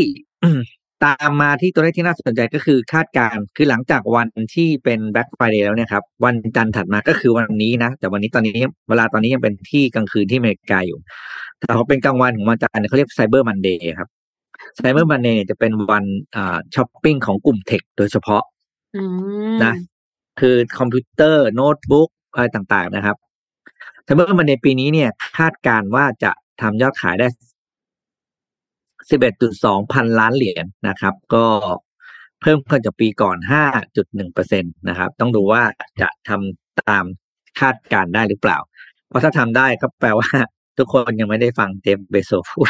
[1.04, 8.54] ตามมาที่ตัวเลขที่น่าสนใจก็คือคาดการณ์คือหลังจากวันที่เป็น Black Friday แล้วเนี่ยครับวันจันทร์ถัดมาก็คือวันนี้นะ แต่วันนี้ตอนนี้
[8.88, 10.98] เวลาตอนนี้ยังเป็นที่กลางคืนที่อเมริกาอยู่
[11.58, 14.08] แต่พอเป็นกลางวันของวันจันทร์เนี่ยเขาเรียก Cyber Monday ครับ
[14.80, 16.04] Cyber Monday เนี่ยจะเป็นวัน
[16.36, 18.42] อ่าช้อปปิ้งของกลุ่ม tech โดยเฉพาะ
[18.96, 19.02] อื
[19.52, 19.74] มนะ
[20.40, 23.16] คือคอมพิวเตอร์โน้ตบุ๊กอะไรต่างๆนะครับ
[24.06, 27.28] Cyber Monday ปีนี้เนี่ยคาดการว่าจะทำยอดขายได้
[29.20, 31.46] 11.2 พันล้านเหรียญนะครับ ก็
[32.40, 33.36] เพิ่มขึ้นจากปีก่อน
[33.86, 35.62] 5.1เปอร์เซ็นตนะครับ ต้องดูว่า
[36.00, 37.04] จะทำตาม
[37.60, 38.58] คาดการได้หรือเปล่า
[39.08, 40.30] เพราะถ้าทำได้ก็แปลว่า
[40.78, 42.68] ทุกคนยังไม่ได้ฟังเจมเบโซพูด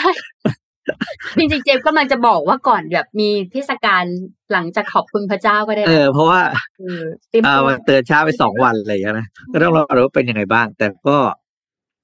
[1.38, 4.04] จริงๆเจมส์กำลังจะบอกว่าก่อนแบบมีเทศกาล
[4.52, 6.40] หลังจากขอบคุณพระเจ้าก็ได้ เอนะอเพราะว่า
[6.80, 11.18] เออเตรียมเอตัอวมันเตือนช้าไปสองวันอะไรอย่างเงี้ยนะก็ต้องรอดูว่าเป็นยังไงบ้าง แต่ก็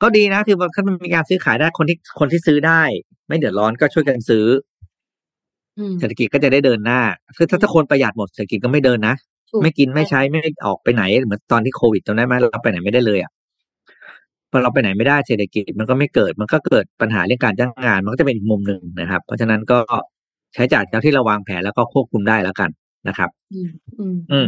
[0.02, 2.82] ก็ดีนะคือมันมันมีการซื้อขายได้คนที่คนที่ซื้อได้
[3.28, 4.46] ไม่เดือดร้อนก็ช่วยกันซื้อ
[5.78, 7.00] อืมเศรษฐกิจก็จะได้เดินหน้า
[7.36, 9.14] คือถ้าถ้าคนประหยัดหมดเศรษฐกิจก็ไม่เดินนะ
[9.50, 13.30] ถูกไม่กินไม่ใช้ไม่ออกไปไหนเหมือนตอนที่โควิดจำได้ไหมเราไปไหนไม่ได้เลยอะ
[14.50, 19.78] พอเราไปไหนไม่ได้เศรษฐกิจมันก็ไม่เกิด มันก็เกิดปัญหาเรื่องการจ้างงาน มันก็จะเป็นอีกมุมหนึ่งนะครับ เพราะฉะนั้นก็
[20.54, 22.70] ใช้จ่ายเท่าที่เราวางแผนแล้วก็ควบคุมได้แล้วกัน
[23.08, 24.46] นะครับอืมอืมอืม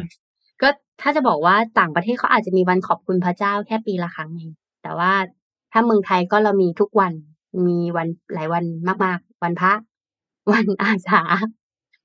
[0.63, 0.69] ก็
[1.01, 4.51] ถ้าจะบอกว่าต่างประเทศเขาอาจจะมีวันขอบคุณพระเจ้าแค่ปีละครั้งเอง
[4.83, 5.13] แต่ว่า
[5.73, 7.13] ถ้าเมืองไทยก็เรามีทุกวัน
[7.67, 8.65] มีวันหลายวัน
[9.05, 9.73] มาก ๆ วันพระ
[10.53, 11.23] วันอาสา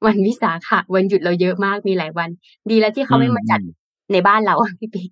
[0.06, 2.30] วันวิสาขะวันหยุดเราเยอะมากมีหลายวัน
[2.70, 3.60] ดีแล้วที่เขาไม่มาจัด
[4.12, 5.10] ในบ้านเราอะพี่ปิ๊ก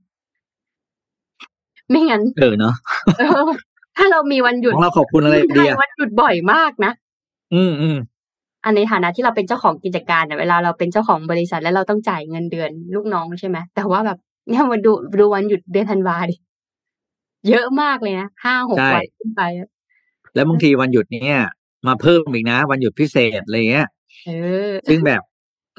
[1.89, 2.75] ไม่งั้นเออเนาะ
[3.19, 3.49] เออ
[3.97, 6.91] ถ้าเรามีวันหยุดของเราขอบคุณอะไรเมืองไทดียอะวันหยุดบ่อยมากนะ
[7.53, 7.97] อืมอืม
[8.63, 14.17] อันในฐานะที่เราเป็นเจ้าของกิจการเนี่ยเวลาเราเป็นเจ้าของบริษัทแล้วเราต้องจ่ายเงินเดือนลูกน้องใช่ไหมแต่ว่าแบบ
[14.49, 16.35] เนี่ยมาดูดูวันหยุดเดือนธันวาดิ
[17.49, 19.69] เยอะมากเลยนะห้าหกใช่วันขึ้นไปอะ
[20.35, 21.39] แล้วบางทีวันหยุดเนี่ย
[21.87, 23.87] มาเพิ่มอีกนะ วันหยุดพิเศษอะไรเงี้ย
[24.25, 24.31] เอ
[24.69, 25.21] อซึ่งแบบ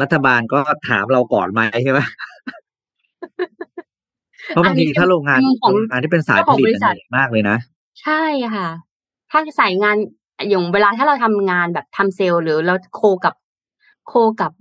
[0.03, 2.01] รัฐบาลก็ถามเราก่อนไหมใช่ไหม
[4.49, 7.57] เพราะบางทีถ้าโรงงานมุมของโรงงานที่เป็นสายผลิตเจ้าของบริษัทเหนื่อยมากเลยนะ
[8.03, 8.22] ใช่
[8.55, 8.68] ค่ะ
[9.30, 9.97] ถ้าสายงาน
[10.49, 13.34] อย่างเวลาถ้าเราทำงานแบบทำเซลล์หรือเราโคกับ
[14.09, 14.53] โคกับ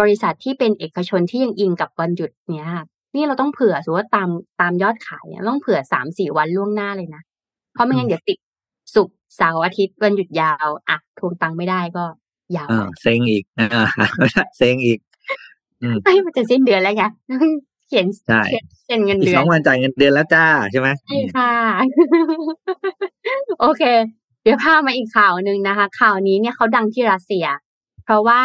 [0.00, 4.28] บริษัทที่เป็นเอกชนที่ยังอิงกับวันหยุดเนี้ยค่ะนี่เราต้องเผื่อสมมติว่าตาม
[4.60, 7.22] ตามยอดขายเนี่ยต้องเผื่อสามสี่วันล่วงหน้าเลยนะ
[7.72, 8.38] เพราะไม่งั้นเดี๋ยวติด
[8.94, 12.04] ศุกร์เสาร์อาทิตย์วันหยุดยาวอะทวงตังค์ไม่ได้ก็
[12.56, 13.88] ยาวเออเซ็งอีกอ่า
[14.56, 14.98] เซ็งอีก
[15.82, 17.04] อืมไม่มันจะสิ้นเดือนแล้วไง
[17.88, 21.52] เขียนใช่เขียนเซ็นเงินอีกเดืสออนงวันจ่ายเงินเดือนแล้วจ้าใช่ไหมใช่ค่ะ
[23.60, 23.82] โอเค
[24.42, 27.46] เดี๋ยวพามาอีกข่าวหนึ่งนะคะ ข่าวนี้เนี่ยเขาดังที่รัสเซีย
[28.04, 28.42] เพราะว่า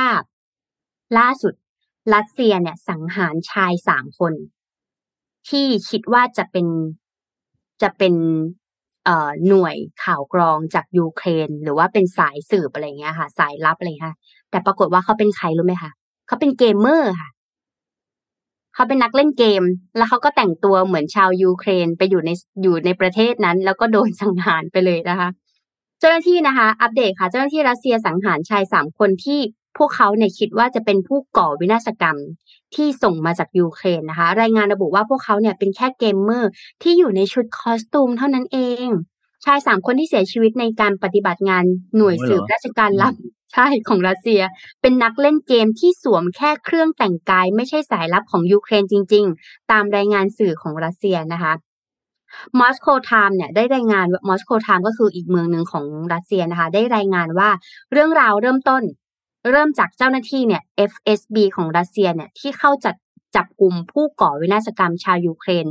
[1.17, 1.53] ล่าสุด
[2.13, 4.33] รัสเซียเนี่ย สังหารชายสามคน
[5.49, 6.67] ที่คิดว่าจะเป็น
[7.81, 8.15] จะเป็น
[9.05, 14.17] เอ่อหน่วยข่าวกรองจากยูเครน หรือว่าเป็นสายสืบอะไรเงี้ยค่ะ สายลับอะไรเงี้ยค่ะ
[14.49, 15.91] แต่ปรากฏว่าเขาเป็นใครรู้ไหมคะ
[16.27, 17.29] เขาเป็นเกมเมอร์ค่ะ
[18.73, 19.63] เขาเป็นนักเล่นเกม
[19.97, 22.29] แล้วเขาก็แต่งตัวเหมือนชาวยูเครนไปอยู่ใน
[22.63, 25.29] อยู่ในประเทศนั้น แล้วก็โดนสังหารไปเลยนะคะ
[25.99, 29.39] เจ้าหน้าที่นะคะ อัปเดตค่ะ เจ้าหน้าที่รัสเซียสังหารชายสามคนที่
[29.77, 32.17] พวกเขาเนี่ยคิดว่าจะเป็นผู้ก่อวินาศกรรม
[32.75, 36.51] ที่ส่งมาจากยูเครนนะคะ รายงานระบุว่าพวกเขาเนี่ยเป็นแค่เกมเมอร์
[36.81, 38.87] ที่อยู่ในชุด costume เท่านั้นเอง
[39.45, 41.63] ชายสามคนที่เสียชีวิตในการปฏิบัติงาน
[41.97, 43.13] หน่วยสืบราชการลับ
[43.53, 44.41] ใช่ของรัสเซีย
[44.81, 51.53] เป็นนักเล่นเกมที่สวมแค่เครื่องแต่งกาย ไม่ใช่สายลับของยูเครนจริง ๆ ตามรายงานสื่อของรัสเซียนะคะ
[52.59, 57.49] Moscow Times เนี่ยได้รายงาน Moscow Times ก็คืออีกเมืองหนึ่งของรัสเซียนะคะ ได้รายงานว่า
[57.91, 58.83] เรื่องราวเริ่มต้น
[59.51, 60.61] เริ่มจากเจ้าหน้าที่เนี่ย
[60.91, 62.95] FSB ของรัสเซียเนี่ยที่เข้าจัด
[63.35, 65.65] จับกลุ่มผู้ก่อวินาศกรรมชาวยูเครน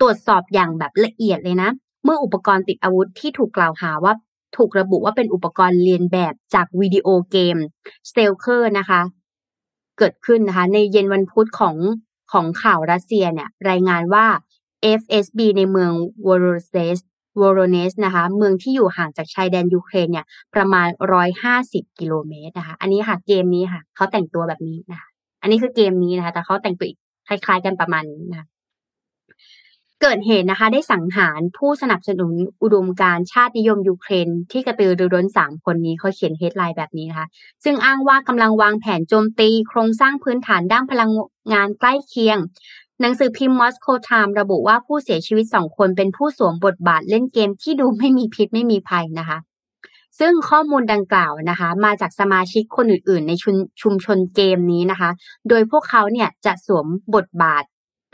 [0.00, 1.70] ตรวจสอบอย่างแบบละเอียดเลยนะ
[2.04, 4.12] เมื่ออุปกรณ์ติดอาวุธที่ถูกกล่าวหาว่า
[4.56, 7.56] ถูกระบุว่าเป็นอุปกรณ์เรียนแบบจากวิดีโอเกม
[8.10, 9.00] s t a l k e r นะคะ
[9.98, 11.76] เกิดขึ้นนะคะ ในเย็นวันพุธของ
[12.32, 14.26] ของข่าวรัสเซียเนี่ยรายงานว่า
[15.00, 15.92] FSB ในเมือง
[16.26, 16.98] วอโรเซส
[17.40, 20.88] วอโรเนสนะคะ เมืองที่อยู่ห่างจากชายแดนยูเครนเนี่ยประมาณ
[21.42, 25.08] 150 กิโลเมตรนะคะ อันนี้ค่ะเกมนี้ค่ะ เขาแต่งตัวแบบนี้นะคะ
[25.42, 26.88] อันนี้คือเกมนี้นะคะ แต่เขาแต่งตัว
[27.28, 28.46] คล้าย ๆ กันประมาณนี้นะคะ
[30.06, 32.32] เกิดเหตุนะคะได้สังหารผู้สนับสนุน
[32.62, 37.26] อุดมการณ์ชาตินิยมยูเครน ที่กระตือรือร้นสามคนนี้เขาเขียน headline แบบนี้นะคะ
[37.64, 41.10] ซึ่งอ้างว่ากำลังวางแผนโจมตี โครงสร้างพื้นฐานด้านพลัง
[41.52, 42.38] งานใกล้เคียง
[43.00, 49.38] หนังสือพิมพ์ Moscow Times ระบุว่าผู้เสียชีวิตสองคนเป็นผู้สวมบทบาทเล่นเกมที่ดูไม่มีพิษไม่มีภัยนะคะ
[50.18, 53.44] ซึ่งข้อมูลดังกล่าวนะคะ มาจากสมาชิกคนอื่น ๆ ในช
[53.82, 55.10] ชุมชนเกมนี้นะคะ
[55.48, 57.64] โดยพวกเขาเนี่ยจะสวมบทบาท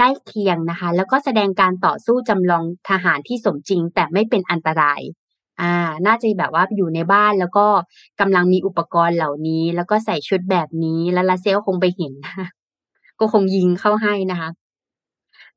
[0.02, 5.00] ใกล้เคียงนะคะ แล้วก็แสดงการต่อสู้จำลองทหารที่สมจริง แต่ไม่เป็นอันตราย
[5.60, 5.74] อ่า
[6.06, 7.66] น่าจะแบบว่าอยู่ในบ้านแล้วก็
[8.20, 12.12] กำลังมีอุปกรณ์เหล่านี้ แล้วก็ใส่ชุดแบบนี้แล้วรัสเซียคงไปเห็น
[13.18, 14.48] ก็คงยิงเข้าให้นะคะ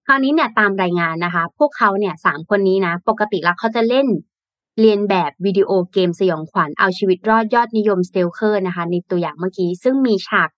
[0.06, 4.08] คราวนี้เนี่ยตามรายงานนะคะ พวกเขาเนี่ยสามคนนี้นะ ปกติแล้วเขาจะเล่น
[4.80, 10.50] เลียนแบบวิดีโอเกมสยองขวัญเอาชีวิตรอดยอดนิยม Stalker นะคะ ในตัวอย่างเมื่อกี้ ซึ่งมีฉาก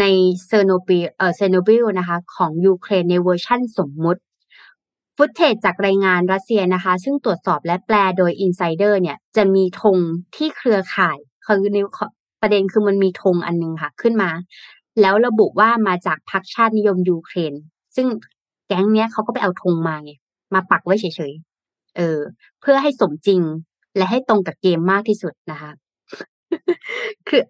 [0.00, 0.04] ใน
[0.46, 4.20] เชอร์โนบิเอ่อเชอร์โนบิลนะคะของยูเครนในเวอร์ชั่นสมมุติ
[5.16, 9.98] footage จากรายงานรัสเซียนะคะ ซึ่งตรวจสอบและแปลโดย Insider เนี่ยจะมีธง
[10.36, 11.78] ที่เครือข่ายคือใน
[12.40, 14.30] ประเด็นคือมันมีธงอันนึงค่ะ ขึ้นมา
[15.00, 17.54] แล้วระบุว่ามาจากพรรคชาตินิยมยูเครน
[17.96, 18.06] ซึ่ง
[18.68, 20.12] แก๊งเนี้ยเขาก็ไปเอาธงมาไง
[20.54, 22.18] มาปักไว้เฉยๆเออ
[22.60, 23.40] เพื่อให้สมจริง
[23.96, 25.72] และให้ตรงกับเกมมากที่สุดนะคะ
[27.28, 27.42] คือ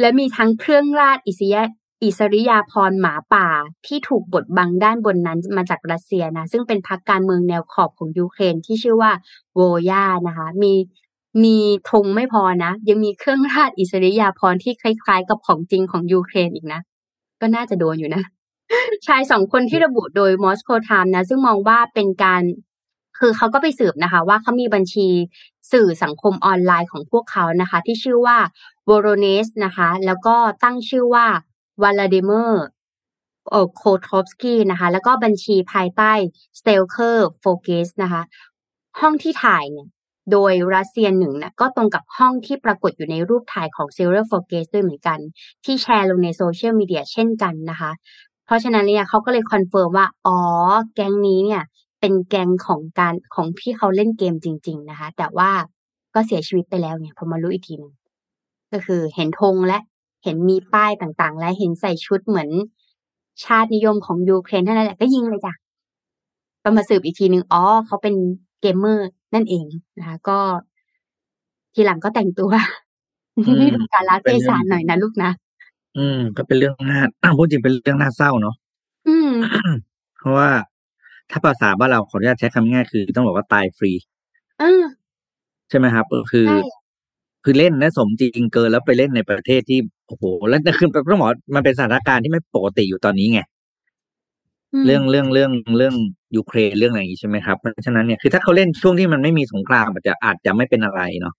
[0.00, 1.62] และมีทั้งเครื่องราชอิสยา
[2.02, 3.48] อิสริยาภรณ์หมาป่า
[3.86, 9.12] ที่ถูกบดบังด้านบนนั้นมาจากรัสเซียนะ ซึ่งเป็นพรรคการเมืองแนวขอบของยูเครนที่ชื่อว่า
[9.54, 10.72] โวยานะคะ มี
[11.44, 11.58] มี
[11.90, 16.80] ธงไม่พอนะ ยังมีเครื่องราชอิสริยาภรณ์ที่คล้าย ๆ กับของจริงของยูเครนอีกนะ
[17.40, 18.22] ก็น่าจะโดนอยู่นะ
[19.06, 22.42] ชายสองคนที่ระบุโดย Moscow Times นะ ซึ่งมองว่าเป็นการ
[23.24, 25.08] คือเขาก็ไปสืบนะคะ ว่าเขามีบัญชี
[25.72, 28.38] สื่อสังคมออนไลน์ของพวกเขานะคะ ที่ชื่อว่า
[28.88, 31.26] v o r o n e s นะคะ แล้วก็ตั้งชื่อว่า
[31.82, 32.64] วลาดิเมอร์
[33.76, 36.12] โคทอฟสกี้นะคะ แล้วก็บัญชีภายใต้
[36.58, 38.22] s t e l k e r f o c u s นะคะ
[39.00, 39.88] ห้องที่ถ่ายเนี่ย
[40.32, 45.18] โดยรัสเซียหนึ่งนะก็ตรงกับห้องที่ปรากฏอยู่ในรูปถ่ายของ s i l e r f o c u s ด้วยเหมือนกัน
[45.64, 47.90] ที่แชร์ลงในโซเชียลมีเดียเช่นกันนะคะ
[48.46, 50.38] เพราะฉะนั้นเนี่ยเขาก็เลย confirm ว่า อ๋อ
[50.94, 51.62] แก๊งนี้เนี่ย
[52.04, 55.50] เป็นแก๊งของการของที่เขาเล่นเกมจริง ๆนะคะ แต่ว่า
[56.14, 57.92] ก็เสียชีวิตไปแล้วเนี่ยพอมารู้อีกทีนึง
[58.72, 59.78] ก็คือเห็นธงและ
[60.24, 62.50] เห็นมีป้ายต่างๆ และเห็นใส่ชุดเหมือน
[63.44, 65.54] ชาตินิยมของยูเครนเท่านั้นแหละก็ยิงเลยจ้ะ
[66.62, 68.14] ก็มาสืบอีกทีนึงอ๋อเขาเป็น
[68.60, 69.64] เกมเมอร์นั่นเอง
[69.98, 70.38] นะคะก็
[71.74, 72.50] ทีหลังก็แต่งตัว
[73.58, 75.30] ไม่ดูการละเทศะหน่อยนะลูกนะ
[75.96, 76.74] อืม ก็เป็นเรื่อง
[77.22, 78.54] น่าพูดจริงเป็นเรื่องน่าเศร้าเนาะ
[79.08, 79.30] อืม
[80.18, 80.48] เพราะว่า
[81.30, 83.92] ถ้าภาษาบ้านเราขออนุญาตใช้คำง่ายคือต้องบอกว่าตายฟรี
[84.60, 84.82] เออ
[85.68, 86.58] ใช่ไหมครับก็คือใช่
[87.44, 93.40] คือเล่นและสมจริงเกินแล้วไปเล่นในประเทศที่โอ้โหแล้วคือต้องบอกว่ามันเป็นสถานการณ์ที่ไม่ปกติอยู่ตอนนี้ไง
[94.74, 95.94] มเรื่องเรื่องเรื่องเรื่อง
[96.36, 101.34] ยูเครนเรื่องอะไรอย่างนี้ใช่ไหมครับเพราะฉะนั้นเนี่ยคือถ้าเขาเล่นช่วงที่มันไม่มีสงครามอาจจะอาจจะไม่เป็นอะไรเนาะ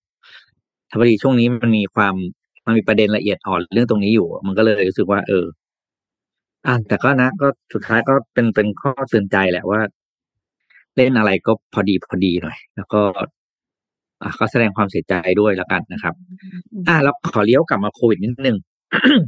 [0.89, 2.15] ถ้าพอดีช่วงนี้มันมีความ
[2.65, 5.45] มันมีประเด็นละเอียดอ่อนเรื่องตรงนี้อยู่ มันก็เลยรู้สึกว่า เออ
[6.67, 9.81] อ่าแต่ก็นะก็สุดท้ายก็เป็นเป็นข้อเตือนใจแหละว่า
[10.95, 13.01] เล่นอะไรก็พอดีพอดีหน่อย แล้วก็
[14.21, 16.13] อะก็แสดงความเสียใจด้วยแล้วกันนะครับ
[16.87, 18.57] อ่าแล้วขอเลี้ยวกลับมาโควิดนิดนึง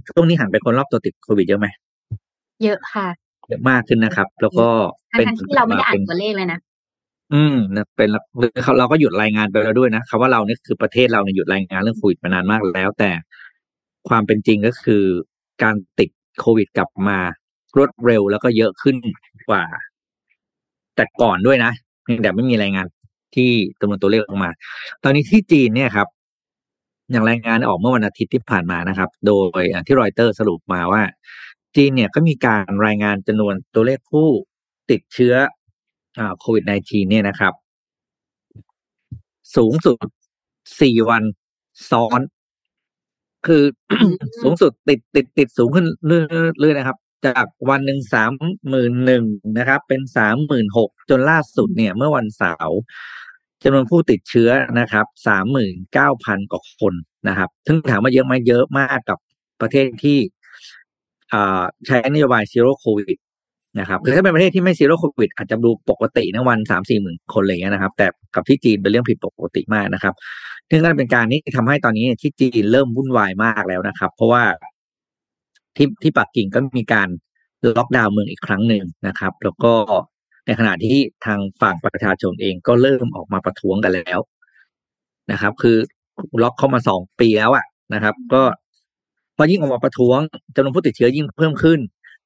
[0.09, 1.67] ช่วงนี้หันไปคนรอบตัวติดโควิดเยอะไหม
[2.63, 3.07] เยอะค่ะ
[3.49, 4.67] เยอะมากขึ้นนะครับ แล้วก็
[5.11, 6.59] ทั้งๆที่เราไม่ได้อ่านตัวเลขเลยนะ
[7.33, 8.19] อืมนะเป็นเรา
[8.79, 13.11] เราก็หยุดรายงานไปแล้วด้วยนะคำว่าเราเนี่ยคือประเทศเราเนี่ยหยุดรายงานเรื่องโควิดมานานมากแล้ว แต่
[14.09, 15.03] ความเป็นจริงก็คือ
[15.63, 16.09] การติด
[16.39, 17.19] โควิดกลับมา
[17.75, 18.95] รวดเร็วแล้วก็เยอะขึ้น
[19.49, 19.63] กว่า
[20.95, 21.71] แต่ก่อนด้วยนะ
[22.03, 22.86] เพียงแต่ไม่มีรายงาน
[23.36, 24.49] ที่จำนวนตัวเลขออกมา
[25.03, 26.07] ตอนนี้ที่จีนเนี่ยครับ
[27.11, 31.01] อย่างรายงานออกเมื่อวันอาทิตย์ที่ผ่านมานะครับ โดยที่รอยเตอร์สรุปมาว่า
[31.75, 34.27] จีนเนี่ยก็มีการรายงานจำนวนตัวเลขผู้
[34.91, 35.33] ติดเชื้อ
[36.19, 37.53] อโควิด -19 เนี่ยนะครับ
[39.55, 39.97] สูงสุด
[40.81, 41.23] สี่วัน
[41.91, 42.19] ซ้อน
[43.47, 43.63] คือ
[44.41, 48.31] สูงสุดติดติดติดสูงขึ้นเรื่อยๆนะครับ จากวันหนึ่งสาม
[48.69, 49.25] หมื่นหนึ่ง
[49.57, 52.77] นะครับ เป็นสามหมื่นหกจนล่าสุดเนี่ย เมื่อวันเสาร์
[53.63, 56.93] จำนวนผู้ติดเชื้อนะครับสามหมื่นเก้าพันกว่าคน
[57.27, 59.19] นะครับซึ่งถามว่าเยอะไหมเยอะมากกับ
[59.61, 60.17] ประเทศที่
[61.85, 63.17] ใช้นโยบายซีโร่โควิด
[63.79, 70.13] นะครับคือถ้าเป็นประเทศที่ไม่ซีโร่โควิดอาจจะดูปกตินะวันสามสี่หมื่นคนอะไรเงี้ยนะครับ แต่กับที่จีนเป็นเรื่องผิดปกติมากนะครับ
[70.70, 74.43] ซึ่งนั่นเป็นการนี้ทำให้ตอนนี้ที่จีนเริ่มวุ่นวายมากแล้วนะครับ เพราะว่า
[75.76, 77.09] ที่ที่ปักกิ่งก็มีการ
[77.78, 79.74] ล็อกดาวน์เมืองอีกครั้งหนึ่งนะครับ แล้วก็
[80.45, 84.20] ในขณะที่ทางฝั่งประชาชนเองก็เริ่มออกมาประท้วงกันแล้ว
[85.32, 85.78] นะครับ คือ
[86.43, 88.43] ล็อกเข้ามาสองปีแล้วอะนะครับ ก็
[89.38, 90.20] พอยิ่งออกมาประท้วง
[90.55, 91.80] จำนวนผู้ติดเชื้อยิ่งเพิ่มขึ้น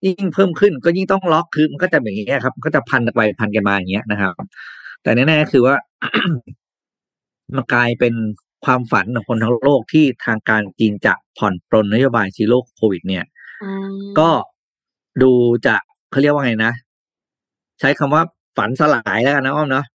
[0.06, 4.34] ยิ่งเพิ่มขึ้น ก็ยิ่งต้องล็อกคือมันก็จะแบบนี้ครับก็จะพันไปพันกันมาอย่างเงี้ยนะครับ
[5.04, 5.76] แต่แน่ๆคือว่า
[7.56, 8.14] มันกลายเป็น
[8.66, 13.26] ความฝันของคนทั้งโลกที่ทางการจีนจะผ่อนปลนนโยบายซีโร่โควิด เนี่ย
[14.20, 14.30] ก็
[15.22, 15.32] ดู
[15.66, 15.76] จะ
[16.12, 16.74] เขาเรียกว่าไงนะ
[17.80, 18.24] ใช้คำว่า
[18.58, 19.86] ฝันสลายแล้วกันนะอ้อมเนาะ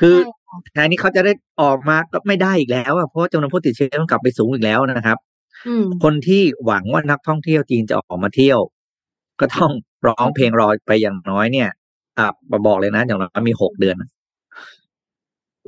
[0.00, 0.14] คือ
[0.72, 5.18] แทนนี้เขาจะได้ออกมาก็ไม่ได้อีกแล้วเพราะจำนวนผู้ติดเชื้อมันกลับไปสูงอีกแล้วนะครับ
[6.02, 8.58] คนที่หวังว่านักท่องเที่ยวจีนจะออกมาเที่ยว
[9.40, 9.72] ก็ต้อง
[10.06, 11.68] ร้องเพลงรอไปอย่างน้อยเนี่ย
[12.18, 12.26] อ่า
[12.66, 13.96] บอกเลยนะอย่างน้อยมีหกเดือน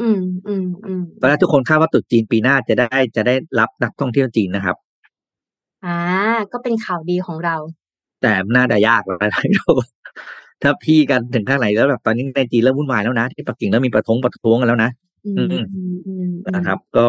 [0.01, 4.77] อืมอืมอืมตอนแรกทุกคนคาดว่าตุดจีนปีหน้าจะได้จะได้รับนักท่องเที่ยวจีนนะครับ
[5.85, 5.99] อ่า
[6.53, 7.57] ก็เป็นข่าวดีของเรา
[8.23, 9.43] แต่น่าจะยากแล้วนะ
[10.63, 14.91] ถ้าพี่กันถึงข้างไหนแล้วแบบตอนนี้ในจีนเริ่มวุ่นวายแล้วนะที่ปักกิ่งเริ่มมีประท้วงประท้วงกันแล้วนะ
[15.27, 15.65] อืม
[16.55, 17.09] นะครับ ก็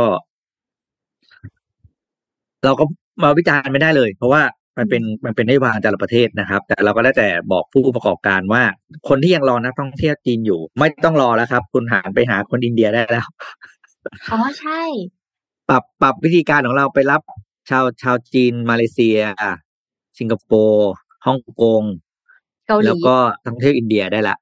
[2.66, 2.84] เราก็
[3.24, 4.42] มาวิจารณ์ไม่ได้เลย เพราะว่า
[4.78, 8.64] มันเป็นมันเป็นนโยบายแต่ละประเทศนะครับ แต่เราก็ได้แต่บอกผู้ประกอบการว่า
[9.10, 13.28] คนที่ยังรอนักท่องเที่ยวจีนอยู่ ไม่ต้องรอแล้วครับ คุณหันไปหาคนอินเดียได้แล้ว
[14.32, 14.82] อ๋อใช่
[15.70, 17.22] ปรับปรับวิธีการของเราไปรับ
[17.70, 19.18] ชาวชาวจีนมาเลเซีย
[20.20, 20.92] สิงคโปร์
[21.26, 21.84] ฮ่องกง
[22.86, 23.16] แล้วก็
[23.46, 24.38] ทั้งเที่ยวอินเดียได้ละ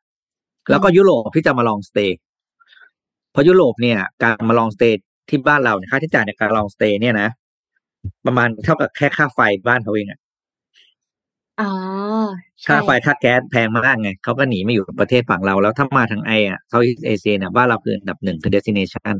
[0.69, 2.19] แล้วก็ยุโรปที่จะมา long stay
[3.31, 7.29] เพราะยุโรปเนี่ย การมา long stay ที่บ้านเราเนี่ยค่าใช้จ่ายในการ long stay เนี่ยนะ
[8.25, 10.19] ประมาณเท่ากับแค่ค่าไฟบ้านเขาเองอะ
[11.59, 11.71] อ๋อ
[12.67, 19.15] ค่าไฟค่าแก๊สแพงมากไงเขาก็หนีมาอยู่ประเทศฝั่งเรา แล้วถ้ามาทางไออะเขาเอเชียเนี่ยบ้านเราคืออันดับหนึ่งคือ destination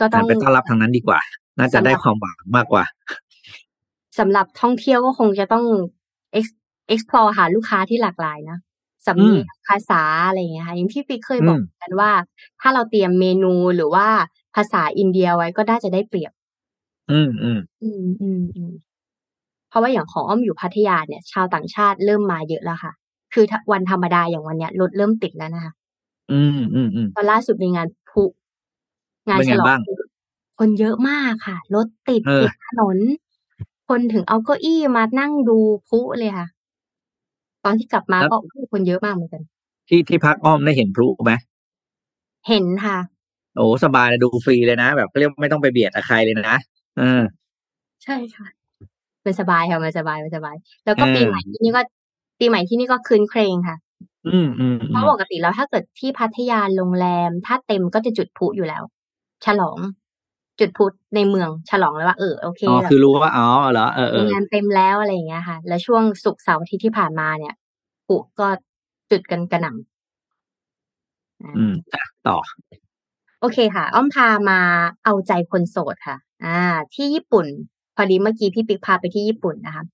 [0.00, 1.20] ก็ต้องไปต้อนรับทางนั้นดีกว่า
[1.58, 2.84] น่าจะได้ความหวังมากกว่า
[4.18, 5.64] สำหรับท่องเที่ยวก็คงจะต้อง
[6.92, 8.58] explore หาลูกค้าที่หลากหลายนะ
[9.06, 12.10] สำเนียงภาษาอะไรอย่างเงี้ยค่ะอย่างที่พี่เคยบอกกันว่า
[12.60, 14.06] ถ้าเราเตรียมเมนูหรือว่า
[14.56, 16.32] ภาษาอินเดียไว้ก็น่าจะได้เปรียบ
[17.10, 18.72] อืมอืมอืมอืมอืม
[19.68, 22.92] เพราะว่าอย่างของอ้อมอยู่พัทยาเนี่ย ชาวต่างชาติเริ่มมาเยอะแล้วค่ะ
[23.34, 25.72] คือวันธรรมดาอย่างวันเนี้ยรถเริ่มติดแล้วนะคะ
[26.32, 28.24] อืมอืมอืมตอนล่าสุดมีงานพุ
[29.28, 29.80] งานฉลอง
[30.58, 32.96] คนเยอะมากค่ะรถติดติดถนน
[33.88, 35.58] คนถึงเอาเก้าอี้มานั่งดู
[35.88, 36.48] พุเลยค่ะ
[37.64, 38.36] ตอนที่กลับมาก็
[38.72, 39.42] คนเยอะมากเหมือนกัน
[39.88, 41.32] ที่ที่พักอ้อมได้เห็นพลุไหม
[42.48, 42.98] เห็นค่ะ
[43.56, 46.58] โอ้สบายเลยดูฟรีเลยนะ แบบเรียกไม่ต้องไปเบียดใครเลยนะ
[46.98, 47.22] เออ
[48.04, 48.46] ใช่ค่ะ
[49.28, 51.82] มันสบายค่ะมันสบายมันสบาย แล้วก็ปีใหม่ที่นี่ก็
[52.38, 53.76] ปีใหม่ที่นี่ก็คืนเครงค่ะ
[54.28, 58.82] อืมอืมเพราะปกติแล้วถ้าเกิดที่พัทยาโรงแรม ถ้าเต็มก็จะจุดพลุอยู่แล้ว
[59.46, 59.78] ฉลอง
[60.60, 67.54] จุดพุในเมืองฉลองแล้วว่าเออโอเคอ๋อคือรู้ว่าอ๋อเหรอเออเอองานเต็มแล้วอะไรอย่างเงี้ยค่ะ แล้วช่วงศุกร์เสาร์อาทิตย์ที่ผ่านมาเนี่ย
[68.08, 68.48] ปุก็
[69.10, 71.74] จุดกันกระหน่ำอืม
[72.28, 72.36] ต่อ
[73.40, 74.60] โอเคค่ะ อ้อมพามา
[75.04, 76.58] เอาใจคนโสดค่ะ อ่า
[76.94, 77.46] ที่ญี่ปุ่น
[77.98, 79.84] พอดีเมื่อกี้พี่ปิ๊กพาไปที่ญี่ปุ่นนะคะ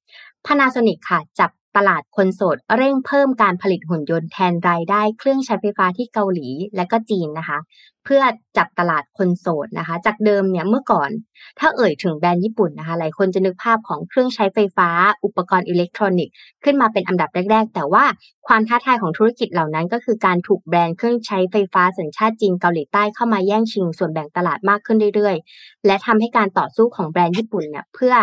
[0.47, 7.59] พานาโซนิกค่ะ จับ ตลาดคนโสดเร่งเพิ่มการผลิตหุ่นยนต์แทนรายได้เครื่องใช้ไฟฟ้าที่เกาหลีและก็จีนนะคะ
[8.05, 8.23] เพื่อ
[8.57, 11.11] จับตลาดคนโสดนะคะ จากเดิมเนี่ยเมื่อก่อน
[11.59, 14.89] ถ้าเอ่ยถึงแบรนด์ญี่ปุ่นนะคะ หลายคนจะนึกภาพของเครื่องใช้ไฟฟ้า
[15.25, 18.05] อุปกรณ์อิเล็กทรอนิกส์ขึ้นมาเป็นอันดับแรก ๆ แต่ว่า
[18.49, 28.15] ความท้าทายของธุรกิจเหล่านั้นก็คือการถูกแบรนด์เครื่องใช้ไฟฟ้าสัญชาติจีนเกาหลีใต้เข้ามาแย่งชิงส่วนแบ่งตลาดมากขึ้นเรื่อยๆ และทำให้การต่อสู้ของแบรนด์ญี่ปุ่นเนี่ยเพื่อ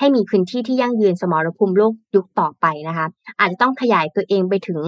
[0.00, 3.06] ให้มีพื้นที่ที่ยั่งยืนสมรภูมิโลกยุคต่อไปนะคะ
[3.38, 4.80] อาจจะต้องขยายตัวเองไปถึง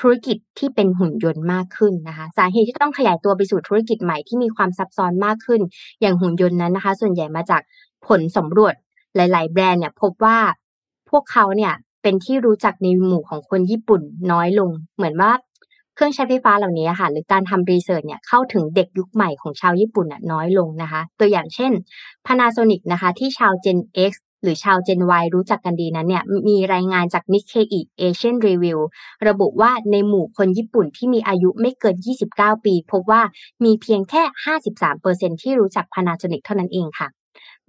[0.00, 5.60] ธุรกิจที่เป็นหุ่นยนต์มากขึ้นนะคะสาเหตุที่ต้องขยายตัวไปสู่ธุรกิจใหม่ที่มีความซับซ้อนมากขึ้น
[6.00, 7.62] อย่างหุ่นยนต์นั้นนะคะ ส่วนใหญ่มาจาก
[8.06, 8.74] ผลสำรวจ
[9.16, 10.38] หลาย ๆ แบรนด์เนี่ยพบว่า
[11.10, 14.02] พวกเขาเนี่ยเป็นที่รู้จักในหมู่ของคนญี่ปุ่น
[14.32, 15.32] น้อยลง เหมือนว่า
[15.94, 21.72] เครื่องใช้ไฟฟ้าเหล่านี้ค่ะหรือการทำรีเสิร์ชเนี่ยเข้าถึงเด็กยุคใหม่ของชาวญี่ปุ่นน้อยลงนะคะ ตัวอย่างเช่น
[22.26, 23.78] Panasonic นะคะที่ชาว Gen
[24.10, 24.12] X
[24.42, 28.78] หรือชาวเจนวายรู้จักกันดีนั้นเนี่ยมีรายงานจาก Nikkei Asian Review
[29.28, 31.96] ระบุว่าในหมู่คนญี่ปุ่นที่มีอายุไม่เกิน
[32.30, 33.22] 29 ปี พบว่า
[33.64, 34.22] มีเพียงแค่
[34.82, 37.08] 53%ที่รู้จัก Panasonic เท่านั้นเองค่ะ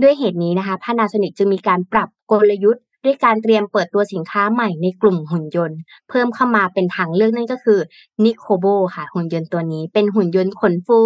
[0.02, 5.80] ด้วยเหตุนี้นะคะ Panasonic จึงมีการปรับกลยุทธ์ ด้วยการเตรียมเปิดตัวสินค้าใหม่ในกลุ่มหุ่นยนต์
[6.10, 7.80] เพิ่มเข้ามาเป็นทางเลือกนั่นก็คือ
[8.24, 11.00] นิโคโบค่ะ หุ่นยนต์ตัวนี้เป็นหุ่นยนต์ขนฟู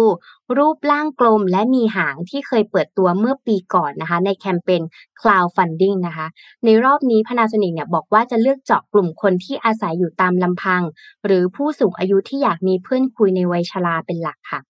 [0.56, 4.82] รูปร่างกลมและมีหางที่เคยเปิดตัวเมื่อปีก่อนนะคะ ในแคมเปญ
[5.20, 6.26] Cloud Funding นะคะ
[6.64, 10.82] ในรอบนี้ Panasonic เนี่ยบอกว่าจะเลือกเจาะกลุ่มคนที่อาศัยอยู่ตามลำพัง
[11.26, 14.60] หรือผู้สูงอายุที่อยากมีเพื่อนคุยในวัยชราเป็นหลักค่ะ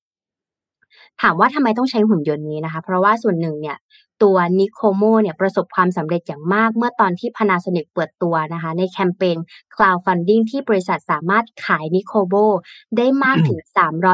[1.23, 3.77] ถามว่าทำไมต้องใช้หุ่นยนต์นี้นะคะ เพราะว่าส่วนหนึ่งเนี่ย
[4.23, 9.37] ตัวนิโคโมเนี่ยประสบความสำเร็จอย่างมากเมื่อตอนที่ Panasonic เปิดตัวนะคะ ในแคมเปญ
[9.75, 12.35] Cloud Funding ที่บริษัทสามารถขายนิโคโบ
[12.97, 13.59] ได้มากถึง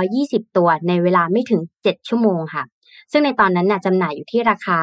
[0.01, 2.65] 320 ตัวในเวลาไม่ถึง 7 ชั่วโมงค่ะ
[3.13, 4.79] ซึ่งในตอนนั้นน่ะจำหน่ายอยู่ที่ราคา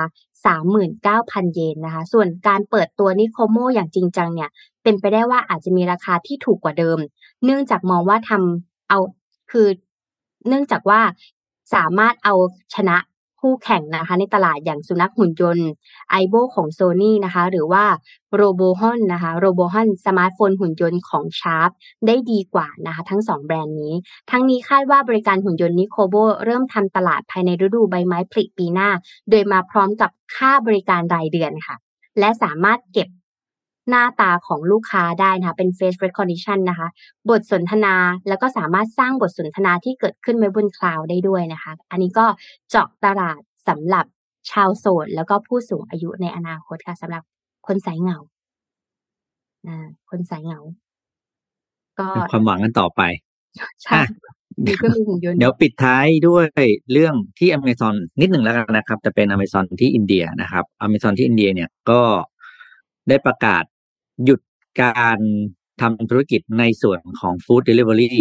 [0.56, 4.50] 39,000 เยนนะคะ ส่วนการเปิดตัวนิโคโมอย่างจริงจังเนี่ย
[4.84, 6.98] เป็นไปได้ว่าอาจจะมีราคาที่ถูกกว่าเดิม
[7.46, 9.00] เนื่องจากมองว่าทำเอา
[9.52, 9.68] คือ
[10.48, 11.02] เนื่องจากว่า
[11.76, 12.34] สามารถเอา
[12.76, 12.98] ชนะ
[13.48, 15.70] คู่แข่งนะคะในตลาดอย่างสุนัขหุ่นยนต์
[16.12, 17.84] ไอโบของโซนี่นะคะหรือว่า
[18.36, 21.70] โรโบฮอนนะคะโรโบฮอนสมาร์ทโฟนหุ่นยนต์ของชาร์ป
[22.08, 23.94] ได้ดีกว่านะคะทั้งสองแบรนด์นี้
[24.32, 26.16] ทั้งนี้คาดว่าบริการหุ่นยนต์นิโคโบ
[26.46, 28.90] เริ่มทำตลาดภายในฤดูใบไม้ผลิปีหน้า
[29.30, 31.76] โดยมาพร้อมกับค่าบริการรายเดือนค่ะ
[32.20, 33.08] และสามารถเก็บ
[33.90, 36.88] หน้าตาของลูกค้าได้นะคะเป็น face recognition นะคะ
[37.30, 37.96] บทสนทนา
[38.28, 42.26] แล้วก็สามารถสร้างบทสนทนาที่เกิดขึ้นไว้บนคลาวด์ได้ด้วยนะคะ อันนี้ก็
[42.70, 44.06] เจาะตลาดสำหรับ
[44.52, 47.24] ชาวโสดแล้วก็ผู้สูงอายุในอนาคตค่ะสำหรับ
[47.68, 48.18] คนสายเหงา
[49.68, 49.78] นะ
[50.10, 50.60] คนสายเหงา
[52.00, 53.02] ก็เป็นความหวังกันต่อไป
[53.84, 54.00] ใช่
[54.66, 56.46] มีเครื่องมือหุ่นยนต์เดี๋ยวปิดท้ายด้วย
[56.92, 62.02] เรื่องที่ Amazon นิดหนึ่งแล้วกันนะครับ จะเป็น Amazon ที่อินเดียนะครับ Amazon ที่อินเดียเนี่ยก็
[63.10, 63.64] ได้ประกาศ
[64.24, 64.40] หยุด
[64.82, 65.20] การ
[65.82, 68.14] ทำธุรกิจในส่วนของ Food Delivery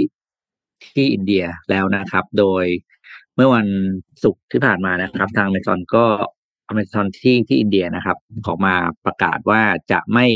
[0.94, 2.64] ที่อินเดียแล้วนะครับ โดย
[3.34, 3.66] เมื่อวัน
[4.22, 6.04] ศุกร์ที่ผ่านมานะครับ ทาง Amazon ก็
[6.70, 8.16] Amazon ที่ที่อินเดียนะครับ
[8.46, 8.74] ออกมา
[9.04, 10.26] ประกาศว่าจะไม่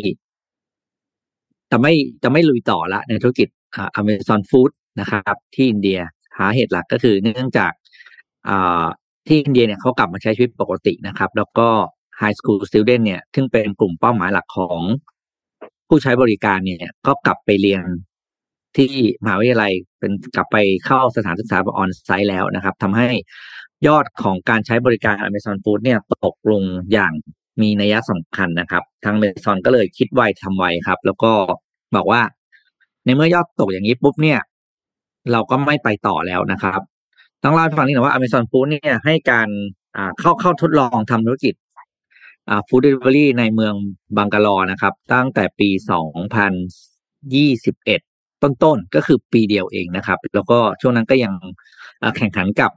[1.71, 1.93] จะไม่
[2.23, 5.99] จะไม่ลุยต่อละในธุรกิจอ่า Amazon Food นะครับ ที่อินเดีย
[6.39, 7.73] หาเหตุหลักก็คือเนื่องจาก
[8.49, 8.85] อ่า
[9.27, 11.69] ที่อินเดียเนี่ยเขากลับมาใช้ชีวิตปกตินะครับ แล้วก็
[12.21, 14.81] High School Student เนี่ย ซึ่งเป็นกลุ่มเป้าหมายหลักของ
[15.89, 17.85] ผู้ใช้บริการเนี่ยก็กลับไปเรียน
[18.77, 23.09] ที่มหาวิทยาลัยเป็นกลับไปเข้าสถานศึกษาแบบออนไซต์แล้วนะครับทำให้
[23.87, 26.63] ยอดของการใช้บริการ Amazon Food เนี่ยตกลง
[26.93, 27.13] อย่าง
[27.61, 31.33] มีนัยสำคัญนะครับ ทาง Amazon ก็เลยคิดไวทำไวครับ แล้วก็
[31.97, 32.23] บอกว่า
[33.05, 34.41] ในเมื่อยอดตกอย่างนี้ปุ๊บเนี่ย
[35.33, 36.81] เราก็ไม่ไปต่อแล้วนะครับ
[37.43, 39.49] ต้องเล่าให้ฟังนิดหนึ่งว่า Amazon Food เนี่ยให้การ
[40.21, 41.55] เข้าเข้าทดลองทำธุรกิจ
[42.67, 43.75] ฟู้ดเดลิเวอรี่ในเมือง
[44.17, 45.83] บังกาลอนะครับ ตั้งแต่ปี 2021
[48.43, 51.33] ต้นๆ ก็คือปีเดียวเองนะครับ แล้วก็ช่วงนั้นก็ยัง
[52.17, 52.71] แข่งขันกับ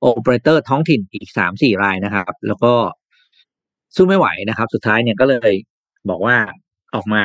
[0.00, 2.74] โอเปอเรเตอร์ท้องถิ่นอีก 3-4 รายนะครับ แล้วก็
[3.94, 5.52] สู้ไม่ไหวนะครับ สุดท้ายเนี่ยก็เลย
[6.08, 6.36] บอกว่า
[6.94, 7.24] ออกมา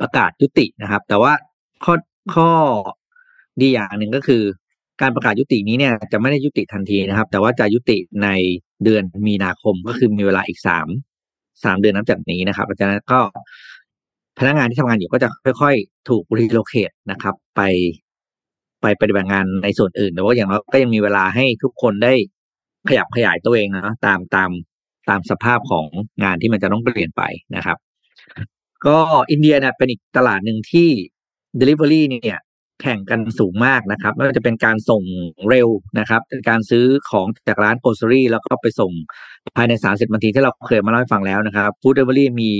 [0.00, 1.32] ประกาศยุตินะครับ แต่ว่า
[1.84, 1.94] ข้อ
[2.34, 2.50] ข้อ
[3.60, 4.42] ดีอย่างหนึ่งก็คือ
[5.02, 8.28] การประกาศยุตินี้เนี่ยจะไม่ได้ยุติทันทีนะครับ แต่ว่าจะยุติใน
[8.84, 10.86] เดือนมีนาคมก็คือมีเวลาอีกสาม
[11.64, 13.20] สามเดือนนับจากนี้นะครับเพราะฉะนั้นก็
[14.38, 17.60] พนักงานที่ทำงานอยู่ก็จะค่อย ๆ ถูกรีโลเคตนะครับ ไป
[18.82, 22.14] ไปปฏิบัติงานในส่วนอื่นแต่ว่าอย่างน้อยก็ยังมีเวลาให้ทุกคนได้
[22.88, 24.50] ขยับขยายตัวเองนะตามตาม
[25.08, 25.86] ตามสภาพของ
[26.22, 27.22] งานที่มันจะต้องเปลี่ยนไป
[27.56, 27.78] นะครับ
[28.86, 28.98] ก็
[29.30, 30.88] อินเดียเนี่ยเป็นอีกตลาดหนึ่งที่
[31.60, 32.40] Delivery เนี่ย
[32.80, 35.02] แข่งกันสูงมากนะครับไม่ว่าจะเป็นการส่ง
[35.48, 35.68] เร็ว
[35.98, 38.92] นะครับการซื้อของจากร้านโกลเซอรี่แล้วก็ไปส่ง
[39.56, 42.50] ภายใน 30นาทีที่เราเคยมาเล่าให้ฟังแล้วนะครับฟู้ดเดลิเวอรี่มี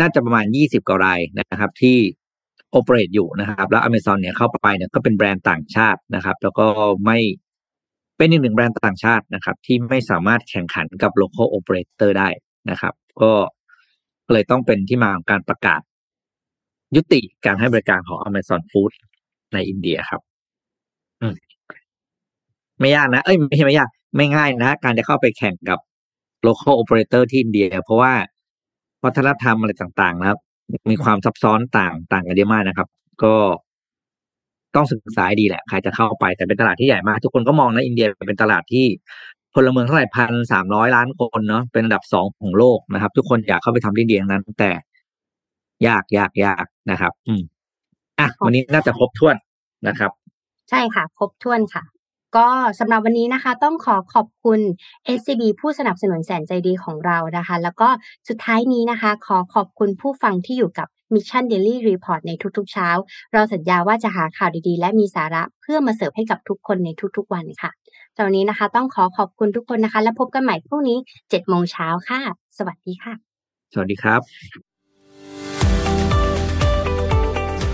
[0.00, 1.96] น่าจะประมาณ 20กว่ารายนะครับที่
[2.70, 6.66] โอเปเรตอยู่นะครับ แล้ว Amazon เนี่ยเข้าไปเนี่ยก็เป็นแบรนด์ต่างชาตินะครับ แล้วก็
[7.06, 7.18] ไม่
[8.16, 12.28] เป็นอีกหนึ่งแบรนด์ต่างชาตินะครับ ที่ไม่สามารถแข่งขันกับโล local operator ได้
[12.70, 13.32] นะครับ ก็
[14.32, 15.80] เลยต้องเป็นที่มาของการประกาศ
[16.96, 18.92] ยุติการให้บริการของ Amazon Food
[19.54, 20.20] ในอินเดียครับ
[21.22, 21.34] อืม
[22.80, 25.78] ไม่ยากนะ เอ้ยไม่ใช่ไม่ยาก ไม่ง่ายนะ การจะเข้าไปแข่งกับ
[26.46, 28.12] local operator ที่อินเดีย เพราะว่า
[29.04, 30.38] วัฒนธรรมอะไรต่างๆ นะครับ
[30.90, 32.88] มีความซับซ้อนต่างต่างกันเยอะมากนะครับ
[33.22, 33.34] ก็
[34.74, 38.86] ต้องศึกษาให้ดีแหละ ใครจะเข้าไปแต่เป็นตลาดที่ใหญ่มาก ทุกคนก็มองนะอินเดียเป็นตลาดที่
[39.54, 44.72] พลเมืองเท่าไหร่พันสามร้อยล้านคนเนาะเป็นอันดับสองของโลกนะครับ ทุกคนอยากเข้าไปทำที่อินเดียทั้งนั้น แต่
[45.86, 47.42] ยากยากยากนะครับ อืม
[48.20, 49.36] อะวันนี้น่าจะครบถ้วน
[49.88, 50.10] นะครับ
[50.70, 51.82] ใช่ค่ะ ครบถ้วนค่ะ
[52.36, 52.48] ก็
[52.78, 54.60] สำหรับวันนี้นะคะ ต้องขอขอบคุณ
[55.18, 57.88] SCB ผู้สนับสนุนแสนใจดีของเรานะคะ แล้วก็
[58.28, 62.88] สุดท้ายนี้นะคะ ขอขอบคุณผู้ฟังที่อยู่กับ Mission Daily Report ในทุกๆเช้า
[63.32, 67.70] เราสัญญาว่าจะหาข่าวดีๆ และมีสาระเพื่อมาเสิร์ฟให้กับทุกคนในทุกๆวันค่ะ
[68.18, 72.20] ตอนนี้นะคะ ต้องขอขอบคุณทุกคนนะคะ แล้วพบกันใหม่พรุ่งนี้7โมงเช้าค่ะ
[72.58, 73.12] สวัสดีค่ะ
[73.72, 74.20] สวัสดีครับ